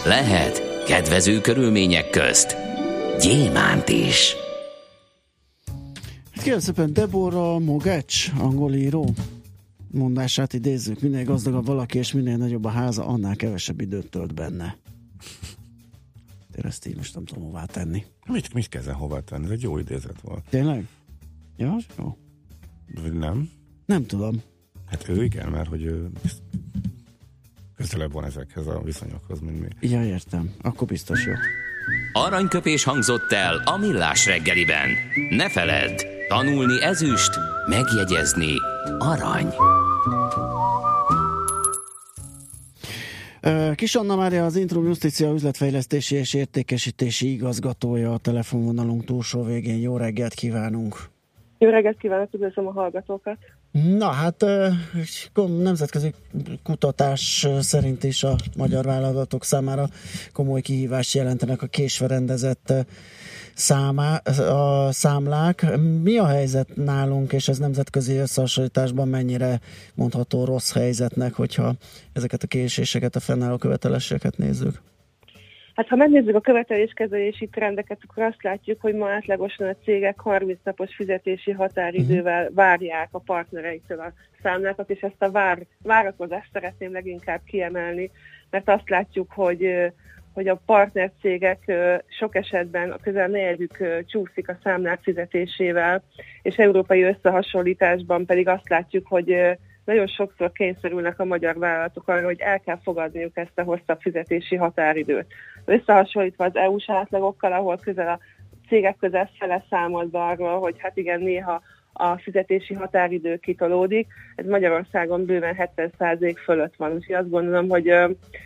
[0.05, 2.57] Lehet kedvező körülmények közt
[3.21, 4.35] gyémánt is.
[6.43, 9.15] Kérem szépen, Deborah Mogecs, angol író
[9.91, 11.01] mondását idézzük.
[11.01, 14.77] Minél gazdagabb valaki, és minél nagyobb a háza, annál kevesebb időt tölt benne.
[16.57, 18.05] Én ezt így most nem tudom hová tenni.
[18.29, 19.45] Mit, mit kezdem hová tenni?
[19.45, 20.45] Ez egy jó idézet volt.
[20.49, 20.87] Tényleg?
[21.57, 22.17] Ja, jó.
[23.03, 23.51] Vagy nem?
[23.87, 24.43] Nem tudom.
[24.87, 26.11] Hát ő igen, mert hogy ő
[27.77, 29.89] közelebb van ezekhez a viszonyokhoz, mint mi.
[29.89, 30.55] Ja, értem.
[30.61, 31.33] Akkor biztos jó.
[32.13, 34.89] Aranyköpés hangzott el a millás reggeliben.
[35.31, 37.31] Ne feledd, tanulni ezüst,
[37.69, 38.55] megjegyezni
[38.99, 39.55] arany.
[43.75, 49.81] Kis Anna Mária az Intrum Justícia üzletfejlesztési és értékesítési igazgatója a telefonvonalunk túlsó végén.
[49.81, 50.97] Jó reggelt kívánunk!
[51.59, 53.39] Jó reggelt kívánok, üdvözlöm a hallgatókat!
[53.71, 54.45] Na hát
[55.63, 56.15] nemzetközi
[56.63, 59.89] kutatás szerint is a magyar vállalatok számára
[60.33, 62.73] komoly kihívást jelentenek a késve rendezett
[63.59, 64.17] számá,
[64.51, 65.67] a számlák.
[66.03, 69.61] Mi a helyzet nálunk, és ez nemzetközi összehasonlításban mennyire
[69.95, 71.73] mondható rossz helyzetnek, hogyha
[72.13, 74.81] ezeket a késéseket, a fennálló követeléseket nézzük?
[75.75, 80.59] Hát ha megnézzük a követeléskezelési trendeket, akkor azt látjuk, hogy ma átlagosan a cégek 30
[80.65, 82.55] napos fizetési határidővel mhm.
[82.55, 88.11] várják a partnereiktől a számlákat, és ezt a vár, várakozást szeretném leginkább kiemelni,
[88.51, 89.93] mert azt látjuk, hogy
[90.39, 91.73] hogy a partnercégek
[92.19, 96.03] sok esetben a közel negyedük csúszik a számlák fizetésével,
[96.43, 99.37] és európai összehasonlításban pedig azt látjuk, hogy
[99.85, 104.57] nagyon sokszor kényszerülnek a magyar vállalatok arra, hogy el kell fogadniuk ezt a hosszabb fizetési
[104.57, 105.27] határidőt.
[105.65, 108.19] Összehasonlítva az EU-s átlagokkal, ahol közel a
[108.69, 111.63] cégek közel fele számolt arról, hogy hát igen, néha
[111.99, 114.07] a fizetési határidő kitolódik.
[114.35, 117.93] Ez Magyarországon bőven 70% fölött van, úgyhogy azt gondolom, hogy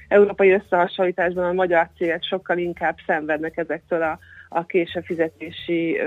[0.09, 5.99] európai összehasonlításban a magyar cégek sokkal inkább szenvednek ezektől a, a késő fizetési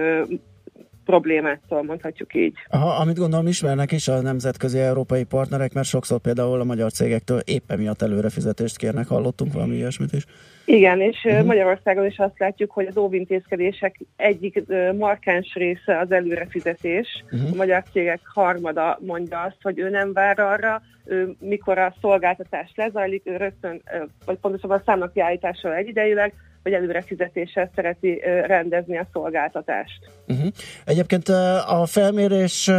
[1.05, 2.53] problémától, mondhatjuk így.
[2.67, 7.39] Aha, amit gondolom ismernek is a nemzetközi európai partnerek, mert sokszor például a magyar cégektől
[7.39, 10.25] éppen miatt előrefizetést kérnek, hallottunk valami ilyesmit is.
[10.65, 11.45] Igen, és uh-huh.
[11.45, 14.63] Magyarországon is azt látjuk, hogy az óvintézkedések egyik
[14.97, 17.23] markáns része az előrefizetés.
[17.31, 17.49] Uh-huh.
[17.51, 22.71] A magyar cégek harmada mondja azt, hogy ő nem vár arra, ő mikor a szolgáltatás
[22.75, 23.81] lezajlik, ő rögtön,
[24.25, 26.33] vagy pontosabban a számnak kiállítással egyidejűleg
[26.65, 29.99] vagy előrefizetéssel szereti rendezni a szolgáltatást.
[30.27, 30.47] Uh-huh.
[30.85, 31.27] Egyébként
[31.67, 32.71] a felmérés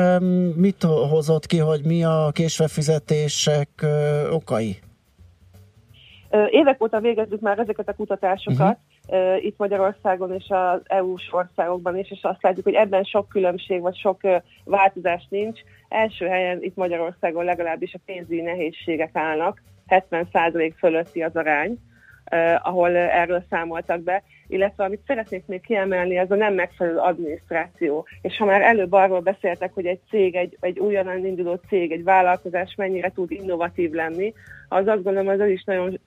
[0.55, 3.69] mit hozott ki, hogy mi a késve fizetések
[4.31, 4.77] okai?
[6.51, 9.45] Évek óta végezzük már ezeket a kutatásokat, uh-huh.
[9.45, 13.97] itt Magyarországon és az EU-s országokban is, és azt látjuk, hogy ebben sok különbség vagy
[13.97, 14.21] sok
[14.65, 15.61] változás nincs.
[15.89, 21.79] Első helyen itt Magyarországon legalábbis a pénzügyi nehézségek állnak, 70% fölötti az arány
[22.63, 28.07] ahol erről számoltak be, illetve amit szeretnék még kiemelni, ez a nem megfelelő adminisztráció.
[28.23, 32.05] És ha már előbb arról beszéltek, hogy egy cég, egy, egy újonnan induló cég, egy
[32.05, 34.33] vállalkozás mennyire tud innovatív lenni,
[34.69, 36.01] az azt gondolom, az is nagyon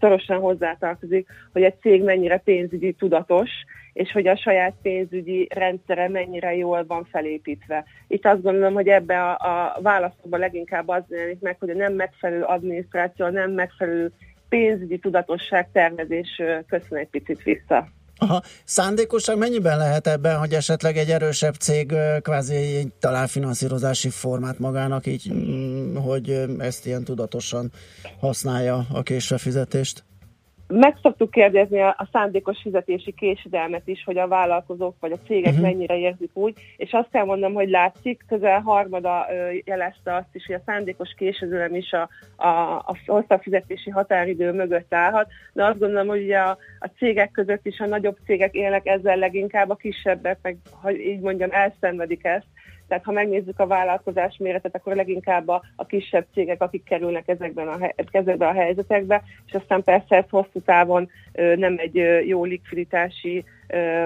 [0.00, 3.50] szorosan hozzátartozik, hogy egy cég mennyire pénzügyi tudatos,
[3.92, 7.84] és hogy a saját pénzügyi rendszere mennyire jól van felépítve.
[8.08, 11.92] Itt azt gondolom, hogy ebbe a, a válaszokban leginkább az jelenik meg, hogy a nem
[11.92, 14.12] megfelelő adminisztráció, a nem megfelelő
[14.48, 17.88] pénzügyi tudatosság tervezés köszön egy picit vissza.
[18.18, 18.42] Aha.
[18.64, 25.32] Szándékosság mennyiben lehet ebben, hogy esetleg egy erősebb cég kvázi talál finanszírozási formát magának, így,
[25.32, 27.70] mm, hogy ezt ilyen tudatosan
[28.20, 30.04] használja a későfizetést?
[30.68, 35.52] Meg szoktuk kérdezni a, a szándékos fizetési késedelmet is, hogy a vállalkozók vagy a cégek
[35.52, 35.66] uh-huh.
[35.66, 40.46] mennyire érzik úgy, és azt kell mondanom, hogy látszik, közel harmada ö, jelezte azt is,
[40.46, 45.78] hogy a szándékos késedelem is a, a, a hosszabb fizetési határidő mögött állhat, de azt
[45.78, 49.74] gondolom, hogy ugye a, a cégek között is a nagyobb cégek élnek ezzel leginkább, a
[49.74, 52.46] kisebbek meg, ha így mondjam, elszenvedik ezt,
[52.88, 57.68] tehát ha megnézzük a vállalkozás méretet, akkor leginkább a, a kisebb cégek, akik kerülnek ezekben
[57.68, 62.44] a, ezekben a helyzetekbe, és aztán persze ez hosszú távon ö, nem egy ö, jó
[62.44, 64.04] likviditási ö,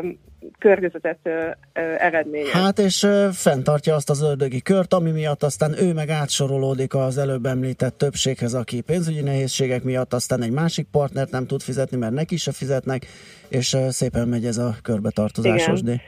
[0.58, 1.30] környezetet ö,
[1.72, 2.50] ö, eredményez.
[2.50, 7.18] Hát és ö, fenntartja azt az ördögi kört, ami miatt aztán ő meg átsorolódik az
[7.18, 12.12] előbb említett többséghez, aki pénzügyi nehézségek miatt aztán egy másik partnert nem tud fizetni, mert
[12.12, 13.06] neki se fizetnek,
[13.48, 15.80] és ö, szépen megy ez a körbetartozásos.
[15.80, 16.00] Igen.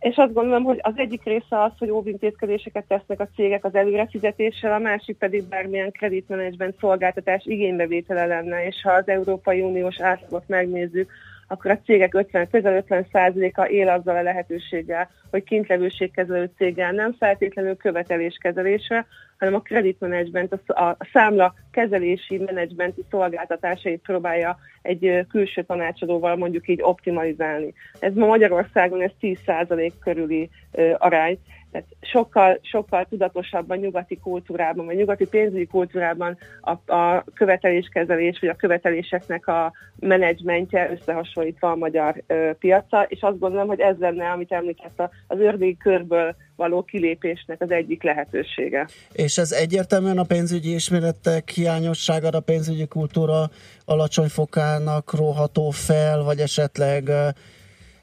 [0.00, 4.72] És azt gondolom, hogy az egyik része az, hogy óvintézkedéseket tesznek a cégek az előrefizetéssel,
[4.72, 11.10] a másik pedig bármilyen kreditmenedzsment szolgáltatás igénybevétele lenne, és ha az Európai Uniós átlagot megnézzük,
[11.48, 17.12] akkor a cégek 50, közel 50% a él azzal a lehetőséggel, hogy kintlevőségkezelő céggel nem
[17.18, 19.06] feltétlenül követeléskezelésre,
[19.38, 27.72] hanem a kreditmenedzsment, a számla kezelési menedzsmenti szolgáltatásait próbálja egy külső tanácsadóval mondjuk így optimalizálni.
[27.98, 30.50] Ez ma Magyarországon ez 10% körüli
[30.98, 31.38] arány,
[31.76, 38.54] tehát sokkal, sokkal tudatosabban nyugati kultúrában, vagy nyugati pénzügyi kultúrában a, a követeléskezelés, vagy a
[38.54, 44.52] követeléseknek a menedzsmentje összehasonlítva a magyar ö, piaca, és azt gondolom, hogy ez lenne, amit
[44.52, 48.88] említett, az ördögi körből való kilépésnek az egyik lehetősége.
[49.12, 53.50] És ez egyértelműen a pénzügyi ismeretek hiányossága, a pénzügyi kultúra
[53.84, 57.10] alacsony fokának róható fel, vagy esetleg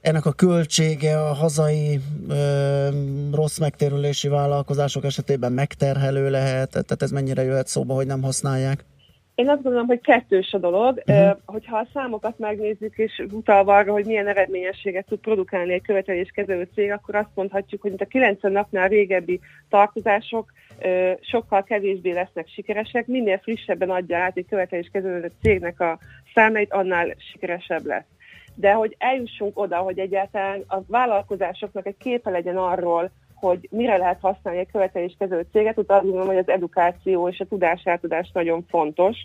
[0.03, 1.99] ennek a költsége a hazai
[2.29, 2.87] ö,
[3.31, 8.85] rossz megtérülési vállalkozások esetében megterhelő lehet, tehát ez mennyire jöhet szóba, hogy nem használják?
[9.35, 11.01] Én azt gondolom, hogy kettős a dolog.
[11.05, 11.37] Uh-huh.
[11.45, 16.91] Hogyha a számokat megnézzük, és utalva arra, hogy milyen eredményességet tud produkálni egy követeléskezelő cég,
[16.91, 19.39] akkor azt mondhatjuk, hogy mint a 90 napnál régebbi
[19.69, 20.51] tartozások
[21.21, 23.07] sokkal kevésbé lesznek sikeresek.
[23.07, 25.99] Minél frissebben adja át egy követeléskezelő cégnek a
[26.33, 28.12] számait, annál sikeresebb lesz
[28.55, 34.19] de hogy eljussunk oda, hogy egyáltalán a vállalkozásoknak egy képe legyen arról, hogy mire lehet
[34.21, 39.17] használni egy követeléskezelő céget, ott azt gondolom, hogy az edukáció és a tudásátadás nagyon fontos,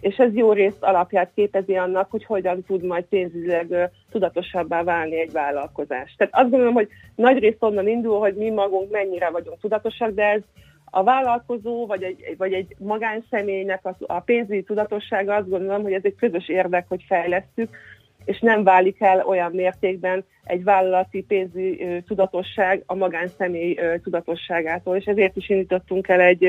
[0.00, 5.32] és ez jó részt alapját képezi annak, hogy hogyan tud majd pénzügyileg tudatosabbá válni egy
[5.32, 6.14] vállalkozás.
[6.16, 10.22] Tehát azt gondolom, hogy nagy részt onnan indul, hogy mi magunk mennyire vagyunk tudatosak, de
[10.22, 10.42] ez
[10.84, 16.04] a vállalkozó vagy egy, vagy egy magánszemélynek a, a pénzügyi tudatossága azt gondolom, hogy ez
[16.04, 17.76] egy közös érdek, hogy fejlesztük,
[18.24, 25.36] és nem válik el olyan mértékben egy vállalati pénzügyi tudatosság a magánszemély tudatosságától, és ezért
[25.36, 26.44] is indítottunk el egy,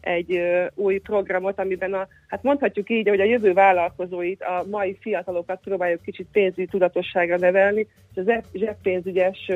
[0.00, 0.40] egy
[0.74, 6.02] új programot, amiben a, hát mondhatjuk így, hogy a jövő vállalkozóit, a mai fiatalokat próbáljuk
[6.02, 9.50] kicsit pénzügyi tudatosságra nevelni, és az zseppénzügyes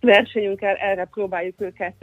[0.00, 1.94] versenyünkkel erre próbáljuk őket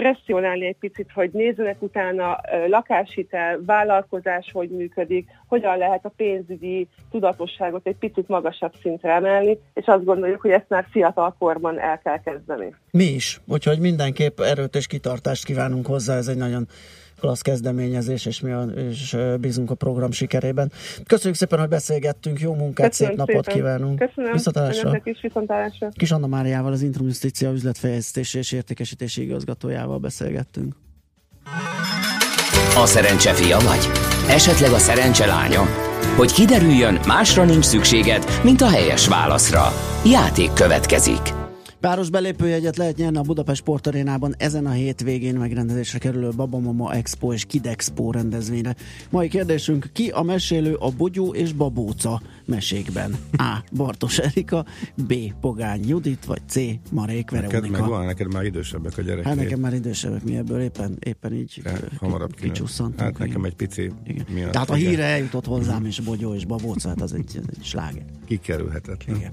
[0.00, 7.86] presszionálni egy picit, hogy nézzenek utána lakáshitel, vállalkozás, hogy működik, hogyan lehet a pénzügyi tudatosságot
[7.86, 12.20] egy picit magasabb szintre emelni, és azt gondoljuk, hogy ezt már fiatal korban el kell
[12.20, 12.74] kezdeni.
[12.90, 16.66] Mi is, úgyhogy mindenképp erőt és kitartást kívánunk hozzá, ez egy nagyon
[17.20, 20.72] klassz kezdeményezés, és mi a, és bízunk a program sikerében.
[21.06, 23.54] Köszönjük szépen, hogy beszélgettünk, jó munkát, Köszönöm szép napot szépen.
[23.54, 23.98] kívánunk.
[23.98, 24.32] Köszönöm.
[24.32, 25.00] Viszontalásra.
[25.04, 25.88] is viszontalásra.
[25.88, 30.74] Kis Anna Máriával, az Intromisztícia üzletfejlesztési és értékesítési igazgatójával beszélgettünk.
[32.76, 33.90] A szerencse fia vagy?
[34.28, 35.62] Esetleg a szerencse lánya?
[36.16, 39.72] Hogy kiderüljön, másra nincs szükséged, mint a helyes válaszra.
[40.04, 41.39] Játék következik.
[41.80, 47.44] Páros belépőjegyet lehet nyerni a Budapest Sportarénában ezen a hétvégén megrendezésre kerülő Babamama Expo és
[47.44, 48.76] Kidexpo rendezvényre.
[49.10, 53.16] Mai kérdésünk, ki a mesélő a Bogyó és Babóca mesékben?
[53.36, 53.58] A.
[53.72, 54.64] Bartos Erika,
[55.06, 55.14] B.
[55.40, 56.60] Pogány Judit, vagy C.
[56.90, 57.56] Marék Veronika.
[57.56, 59.26] Neked meg van, neked már idősebbek a gyerekek.
[59.26, 63.00] Hát nekem már idősebbek, mi ebből éppen, éppen így De, hamarabb kicsusszantunk.
[63.00, 64.26] Hát nekem egy pici igen.
[64.32, 64.52] miatt.
[64.52, 68.04] Tehát a híre eljutott hozzám, és Bogyó és Babóca, hát az egy, egy sláger.
[68.26, 69.16] Kikerülhetetlen.
[69.16, 69.32] Igen.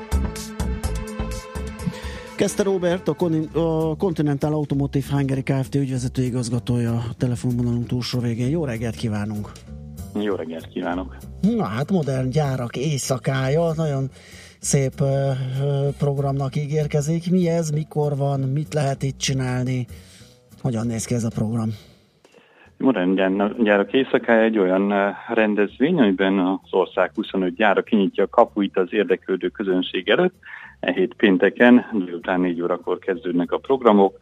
[2.41, 5.75] Kezdte Robert, a, Con- a Continental Automotive Hungary Kft.
[5.75, 8.49] ügyvezető igazgatója a telefonvonalunk túlsó végén.
[8.49, 9.49] Jó reggelt kívánunk!
[10.19, 11.17] Jó reggelt kívánok!
[11.41, 14.09] Na hát modern gyárak éjszakája, nagyon
[14.59, 15.07] szép uh,
[15.99, 17.31] programnak ígérkezik.
[17.31, 19.85] Mi ez, mikor van, mit lehet itt csinálni?
[20.61, 21.69] Hogyan néz ki ez a program?
[22.77, 23.13] Modern
[23.63, 24.93] gyárak éjszakája egy olyan
[25.33, 30.35] rendezvény, amiben az ország 25 gyára kinyitja a kapuit az érdeklődő közönség előtt.
[30.81, 34.17] E hét pénteken, délután 4 órakor kezdődnek a programok.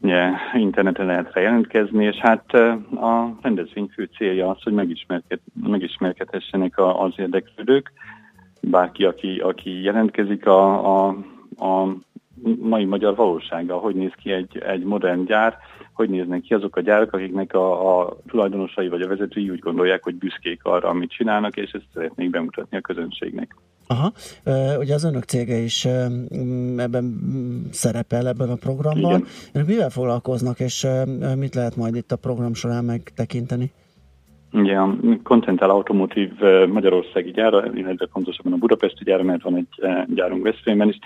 [0.00, 2.52] Ugye, interneten lehet jelentkezni, és hát
[2.94, 7.92] a rendezvény fő célja az, hogy megismerked, megismerkedhessenek az érdeklődők.
[8.60, 11.16] Bárki, aki, aki jelentkezik a, a,
[11.56, 11.96] a
[12.60, 15.56] mai magyar valósága, hogy néz ki egy, egy modern gyár,
[15.92, 20.02] hogy néznek ki azok a gyárak, akiknek a, a tulajdonosai vagy a vezetői úgy gondolják,
[20.02, 23.56] hogy büszkék arra, amit csinálnak, és ezt szeretnék bemutatni a közönségnek.
[23.92, 24.12] Aha,
[24.78, 25.84] ugye az önök cége is
[26.76, 27.20] ebben
[27.70, 29.10] szerepel ebben a programban.
[29.10, 29.26] Igen.
[29.52, 30.86] Önök mivel foglalkoznak, és
[31.36, 33.72] mit lehet majd itt a program során megtekinteni?
[34.52, 34.88] A
[35.22, 39.68] Continental Automotive Magyarországi gyára, illetve pontosabban a budapesti gyára, mert van egy
[40.14, 40.98] gyárunk Veszprémben is,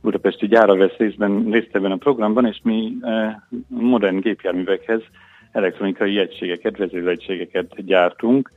[0.00, 2.92] budapesti gyára vesz részben, részt ebben a programban, és mi
[3.68, 5.00] modern gépjárművekhez
[5.52, 8.50] elektronikai egységeket, vezéregységeket gyártunk,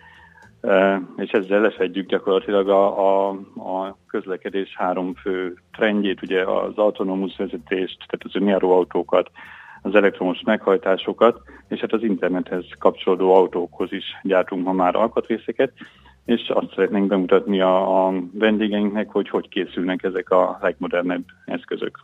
[1.16, 7.98] és ezzel lefedjük gyakorlatilag a, a, a közlekedés három fő trendjét, ugye az autonómus vezetést,
[7.98, 9.32] tehát az önjáró autókat,
[9.82, 15.72] az elektromos meghajtásokat, és hát az internethez kapcsolódó autókhoz is gyártunk ma már alkatrészeket,
[16.26, 22.00] és azt szeretnénk bemutatni a, a vendégeinknek, hogy hogy készülnek ezek a legmodernebb eszközök.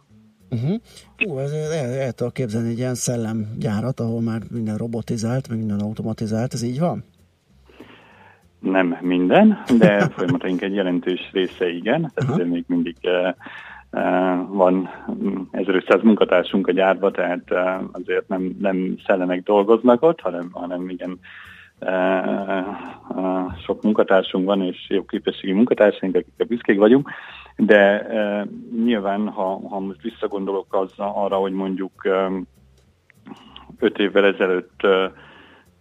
[0.50, 0.82] Uh-huh.
[1.18, 5.80] Hú, ez el, el tudok képzelni egy ilyen szellemgyárat, ahol már minden robotizált, meg minden
[5.80, 7.04] automatizált, ez így van?
[8.66, 12.48] Nem minden, de folyamataink egy jelentős része igen, tehát uh-huh.
[12.54, 13.34] még mindig uh,
[13.92, 14.90] uh, van
[15.52, 21.20] 1500 munkatársunk a gyárba, tehát uh, azért nem, nem szellemek dolgoznak ott, hanem, hanem igen
[23.66, 27.10] sok munkatársunk van, és jó képességi munkatársaink, akikkel büszkék vagyunk,
[27.56, 28.08] de
[28.84, 32.08] nyilván, ha, ha most visszagondolok az, arra, hogy mondjuk
[33.80, 34.88] öt évvel ezelőtt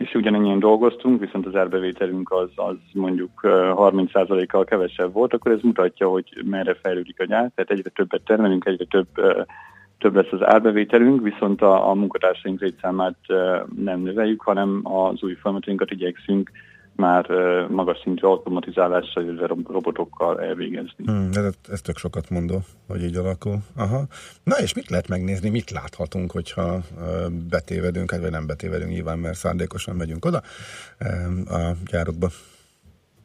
[0.05, 6.09] és ugyanennyien dolgoztunk, viszont az árbevételünk az, az mondjuk 30%-kal kevesebb volt, akkor ez mutatja,
[6.09, 9.07] hogy merre fejlődik a gyár, tehát egyre többet termelünk, egyre több
[9.99, 13.17] több lesz az árbevételünk, viszont a, a munkatársaink létszámát
[13.77, 16.51] nem növeljük, hanem az új folyamatainkat igyekszünk
[16.97, 17.31] már
[17.69, 21.05] magas szintű automatizálással, illetve robotokkal elvégezni.
[21.05, 23.59] Hmm, ez, ez tök sokat mondó, hogy így alakul.
[23.77, 24.03] Aha.
[24.45, 26.81] Na és mit lehet megnézni, mit láthatunk, hogyha
[27.51, 30.41] betévedünk, hát vagy nem betévedünk nyilván, mert szándékosan megyünk oda
[31.49, 32.29] a gyárokba?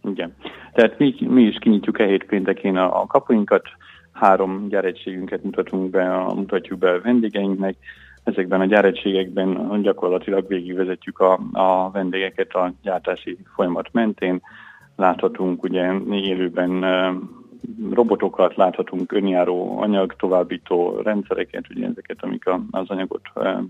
[0.03, 0.35] Igen.
[0.73, 3.63] Tehát mi, mi is kinyitjuk e hét péntekén a, a kapuinkat,
[4.11, 7.75] három gyáregységünket mutatunk be, mutatjuk be a vendégeinknek.
[8.29, 14.41] Ezekben a gyáregységekben gyakorlatilag végigvezetjük a, a vendégeket a gyártási folyamat mentén.
[14.95, 16.85] Láthatunk ugye élőben
[17.91, 23.21] robotokat, láthatunk önjáró anyag, továbbító rendszereket, ugye ezeket, amik az anyagot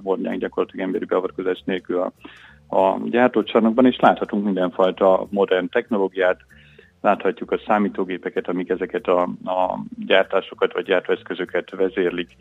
[0.03, 2.11] hordják gyakorlatilag emberi beavatkozás nélkül a,
[2.77, 6.39] a gyártócsarnokban, és láthatunk mindenfajta modern technológiát,
[7.01, 12.35] láthatjuk a számítógépeket, amik ezeket a, a gyártásokat vagy gyártóeszközöket vezérlik.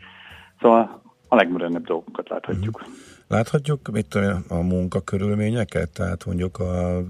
[0.61, 2.85] Szóval a legmodernebb dolgokat láthatjuk.
[3.27, 4.15] Láthatjuk mit
[4.47, 7.03] a munkakörülményeket, tehát mondjuk a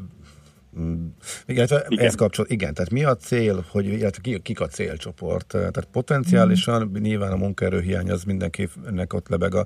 [0.78, 1.06] Mm.
[1.46, 2.06] Igen, igen.
[2.06, 5.48] ez kapcsol, igen, tehát mi a cél, hogy illetve ki, kik a célcsoport?
[5.48, 7.02] Tehát potenciálisan mm.
[7.02, 9.66] nyilván a munkaerőhiány az mindenkinek ott lebeg a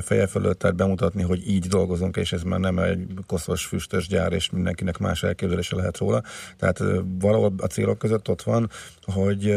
[0.00, 4.32] feje fölött, tehát bemutatni, hogy így dolgozunk, és ez már nem egy koszos füstös gyár,
[4.32, 6.22] és mindenkinek más elképzelése lehet róla.
[6.56, 6.82] Tehát
[7.18, 8.70] valahol a célok között ott van,
[9.02, 9.54] hogy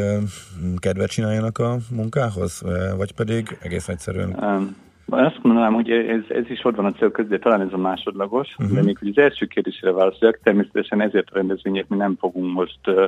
[0.77, 2.61] kedvet csináljanak a munkához,
[2.97, 4.43] vagy pedig egész egyszerűen...
[4.43, 7.77] Um azt mondanám, hogy ez, ez is ott van a cél közé, talán ez a
[7.77, 8.75] másodlagos, uh-huh.
[8.75, 12.79] de még hogy az első kérdésére válaszoljak, természetesen ezért a rendezvények mi nem fogunk most
[12.87, 13.03] uh,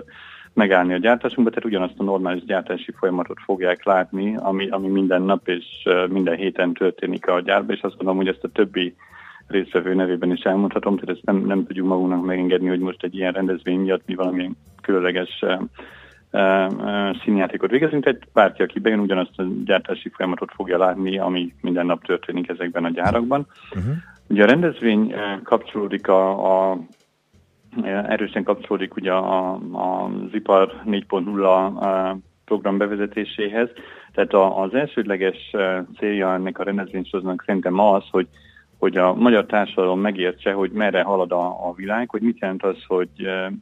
[0.54, 5.48] megállni a gyártásunkba, tehát ugyanazt a normális gyártási folyamatot fogják látni, ami, ami minden nap
[5.48, 8.96] és uh, minden héten történik a gyárban, és azt gondolom, hogy ezt a többi
[9.48, 13.34] résztvevő nevében is elmondhatom, tehát ezt nem, nem tudjuk magunknak megengedni, hogy most egy ilyen
[13.34, 15.62] rendezvény miatt mi valamilyen különleges uh,
[17.24, 22.04] színjátékot végezünk, tehát bárki, aki bejön, ugyanazt a gyártási folyamatot fogja látni, ami minden nap
[22.04, 23.48] történik ezekben a gyárakban.
[23.76, 23.94] Uh-huh.
[24.28, 25.14] Ugye a rendezvény
[25.44, 26.78] kapcsolódik a, a
[27.84, 32.16] erősen kapcsolódik ugye a, a, az ipar 4.0
[32.46, 33.70] program bevezetéséhez.
[34.12, 35.56] Tehát az elsődleges
[35.98, 38.28] célja ennek a rendezvénysorozatnak szerintem az, hogy
[38.80, 42.78] hogy a magyar társadalom megértse, hogy merre halad a, a világ, hogy mit jelent az,
[42.88, 43.10] hogy,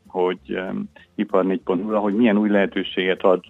[0.08, 0.60] hogy
[1.16, 3.44] ipar 4.0, hogy milyen új lehetőséget ad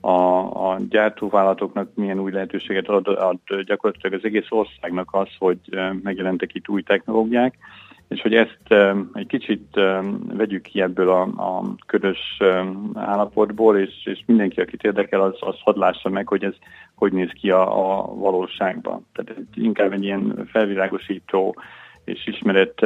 [0.00, 5.58] a, a gyártóvállalatoknak, milyen új lehetőséget ad, ad gyakorlatilag az egész országnak az, hogy
[6.02, 7.54] megjelentek itt új technológiák,
[8.08, 8.74] és hogy ezt
[9.12, 9.80] egy kicsit
[10.32, 12.38] vegyük ki ebből a, a ködös
[12.94, 16.54] állapotból, és, és mindenki, akit érdekel, az, az hadd lássa meg, hogy ez
[17.04, 19.06] hogy néz ki a, a valóságban.
[19.12, 21.56] Tehát inkább egy ilyen felvilágosító
[22.04, 22.82] és ismeret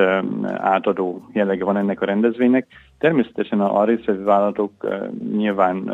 [0.57, 2.67] átadó jellege van ennek a rendezvénynek.
[2.99, 4.71] Természetesen a, a
[5.33, 5.93] nyilván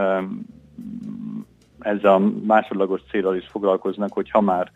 [1.79, 4.71] ezzel a másodlagos célral is foglalkoznak, hogy ha már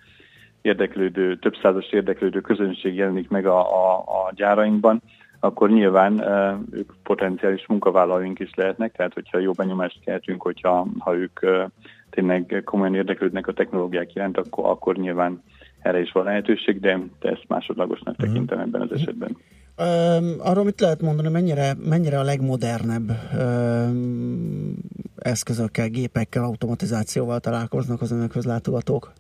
[0.63, 5.03] érdeklődő, több százas érdeklődő közönség jelenik meg a, a, a gyárainkban,
[5.41, 6.23] akkor nyilván
[6.71, 11.41] ők potenciális munkavállalóink is lehetnek, tehát hogyha jó benyomást keltünk, hogyha ha ők
[12.11, 15.43] tényleg komolyan érdeklődnek a technológiák iránt, akkor, akkor nyilván
[15.83, 18.27] erre is van lehetőség, de, ezt másodlagosnak uh-huh.
[18.27, 19.37] tekintem ebben az esetben.
[20.39, 24.77] Arról mit lehet mondani, mennyire, mennyire a legmodernebb um,
[25.17, 29.13] eszközökkel, gépekkel, automatizációval találkoznak az önökhöz látogatók?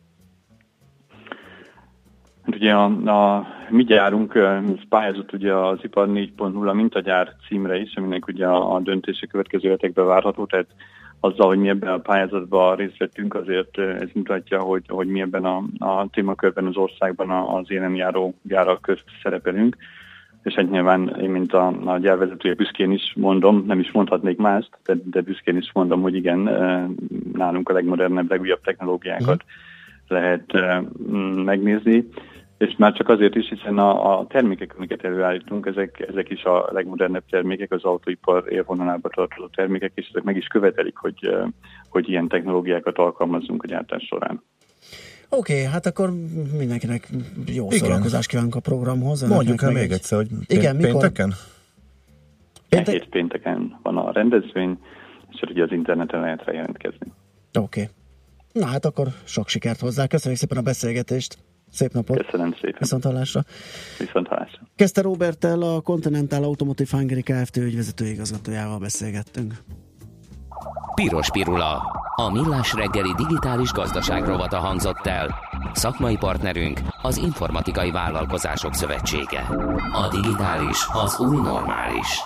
[2.43, 2.85] Hát ugye a,
[3.37, 8.75] a mi gyárunk ez pályázott ugye az ipar 4.0 mintagyár címre is, aminek ugye a,
[8.75, 10.67] a döntése következő hetekben várható, tehát
[11.21, 15.45] azzal, hogy mi ebben a pályázatban részt vettünk, azért ez mutatja, hogy, hogy mi ebben
[15.45, 19.77] a, a témakörben az országban az élen járó gyárak közt szerepelünk.
[20.43, 24.71] És hát nyilván én, mint a, a gyárvezetője büszkén is mondom, nem is mondhatnék mást,
[24.85, 26.39] de, de büszkén is mondom, hogy igen,
[27.33, 30.15] nálunk a legmodernebb, legújabb technológiákat mm.
[30.15, 30.53] lehet
[31.45, 32.09] megnézni
[32.59, 36.69] és már csak azért is, hiszen a, a termékek, amiket előállítunk, ezek, ezek is a
[36.73, 41.31] legmodernebb termékek, az autóipar élvonalába tartozó termékek, és ezek meg is követelik, hogy,
[41.89, 44.43] hogy ilyen technológiákat alkalmazzunk a gyártás során.
[45.29, 46.13] Oké, okay, hát akkor
[46.59, 47.09] mindenkinek
[47.47, 47.79] jó Igen.
[47.79, 49.29] szórakozást kívánunk a programhoz.
[49.29, 51.33] Mondjuk el még egyszer, hogy Igen, pénteken?
[52.69, 52.95] Péntek?
[52.95, 54.79] Hét pénteken van a rendezvény,
[55.31, 57.13] és ugye az interneten lehet rá jelentkezni.
[57.59, 57.81] Oké.
[57.81, 57.93] Okay.
[58.53, 60.07] Na hát akkor sok sikert hozzá.
[60.07, 61.39] Köszönjük szépen a beszélgetést.
[61.73, 62.27] Szép napot.
[62.27, 62.77] Köszönöm szépen.
[62.79, 63.45] Viszont hallásra.
[63.99, 64.61] Viszont hallásra.
[64.77, 67.57] Kezdte Robertel a Continental Automotive Hungary Kft.
[67.57, 69.55] ügyvezető igazgatójával beszélgettünk.
[70.95, 71.83] Piros Pirula.
[72.17, 75.35] A millás reggeli digitális gazdaság rovata hangzott el.
[75.73, 79.41] Szakmai partnerünk az Informatikai Vállalkozások Szövetsége.
[79.93, 82.21] A digitális az új normális.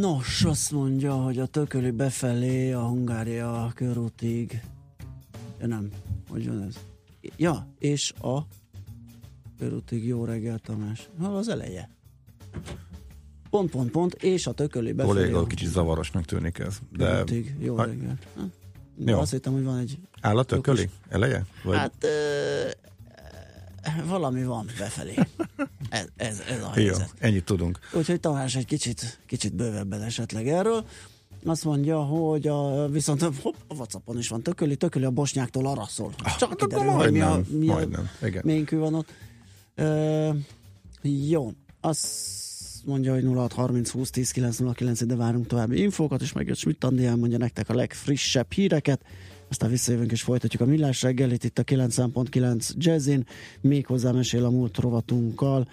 [0.00, 4.60] Nos, azt mondja, hogy a tököli befelé a Hungária körútig.
[5.60, 5.88] Ja, nem,
[6.30, 6.91] hogy van ez?
[7.36, 8.38] Ja, és a
[9.58, 11.08] körútig jó reggel, Tamás.
[11.20, 11.88] Hol az eleje?
[13.50, 15.14] Pont, pont, pont, és a tököli befelé.
[15.14, 16.78] Kolléga, kicsit zavarosnak tűnik ez.
[16.90, 17.10] De...
[17.10, 17.84] Körútig, jó ha...
[17.84, 18.18] reggel.
[19.04, 19.18] jó.
[19.18, 19.98] Azt hittem, hogy van egy...
[20.20, 20.88] Áll a tököli?
[21.08, 21.46] Eleje?
[21.62, 21.76] Vagy...
[21.76, 22.68] Hát ö,
[24.06, 25.14] valami van befelé.
[25.90, 27.12] Ez, ez, ez a helyzet.
[27.20, 27.78] Jó, ennyit tudunk.
[27.92, 30.86] Úgyhogy Tamás egy kicsit, kicsit bővebben esetleg erről.
[31.44, 35.86] Azt mondja, hogy a, viszont hopp, a Whatsappon is van tököli, tököli a bosnyáktól arra
[35.86, 36.12] szól.
[36.18, 37.88] Ah, Csak kiderül, hogy mi a, mi a
[38.42, 39.08] ménkű van ott.
[39.74, 40.34] E,
[41.02, 42.06] jó, azt
[42.84, 47.38] mondja, hogy 0630 20 10 909, de várunk további infókat, és megjött Schmidt Andi elmondja
[47.38, 49.02] nektek a legfrissebb híreket.
[49.48, 53.26] Aztán visszajövünk és folytatjuk a millás reggelit itt a 9.9 Jazzin,
[53.60, 55.68] még hozzá mesél a múlt rovatunkkal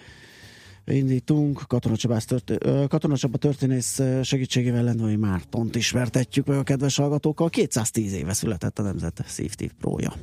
[0.96, 1.64] indítunk.
[1.68, 1.96] Katona,
[2.28, 7.50] történ- Katona Csaba történész segítségével Lendvai Mártont ismertetjük meg a kedves hallgatókkal.
[7.50, 10.14] 210 éve született a Nemzet Safety Pro-ja.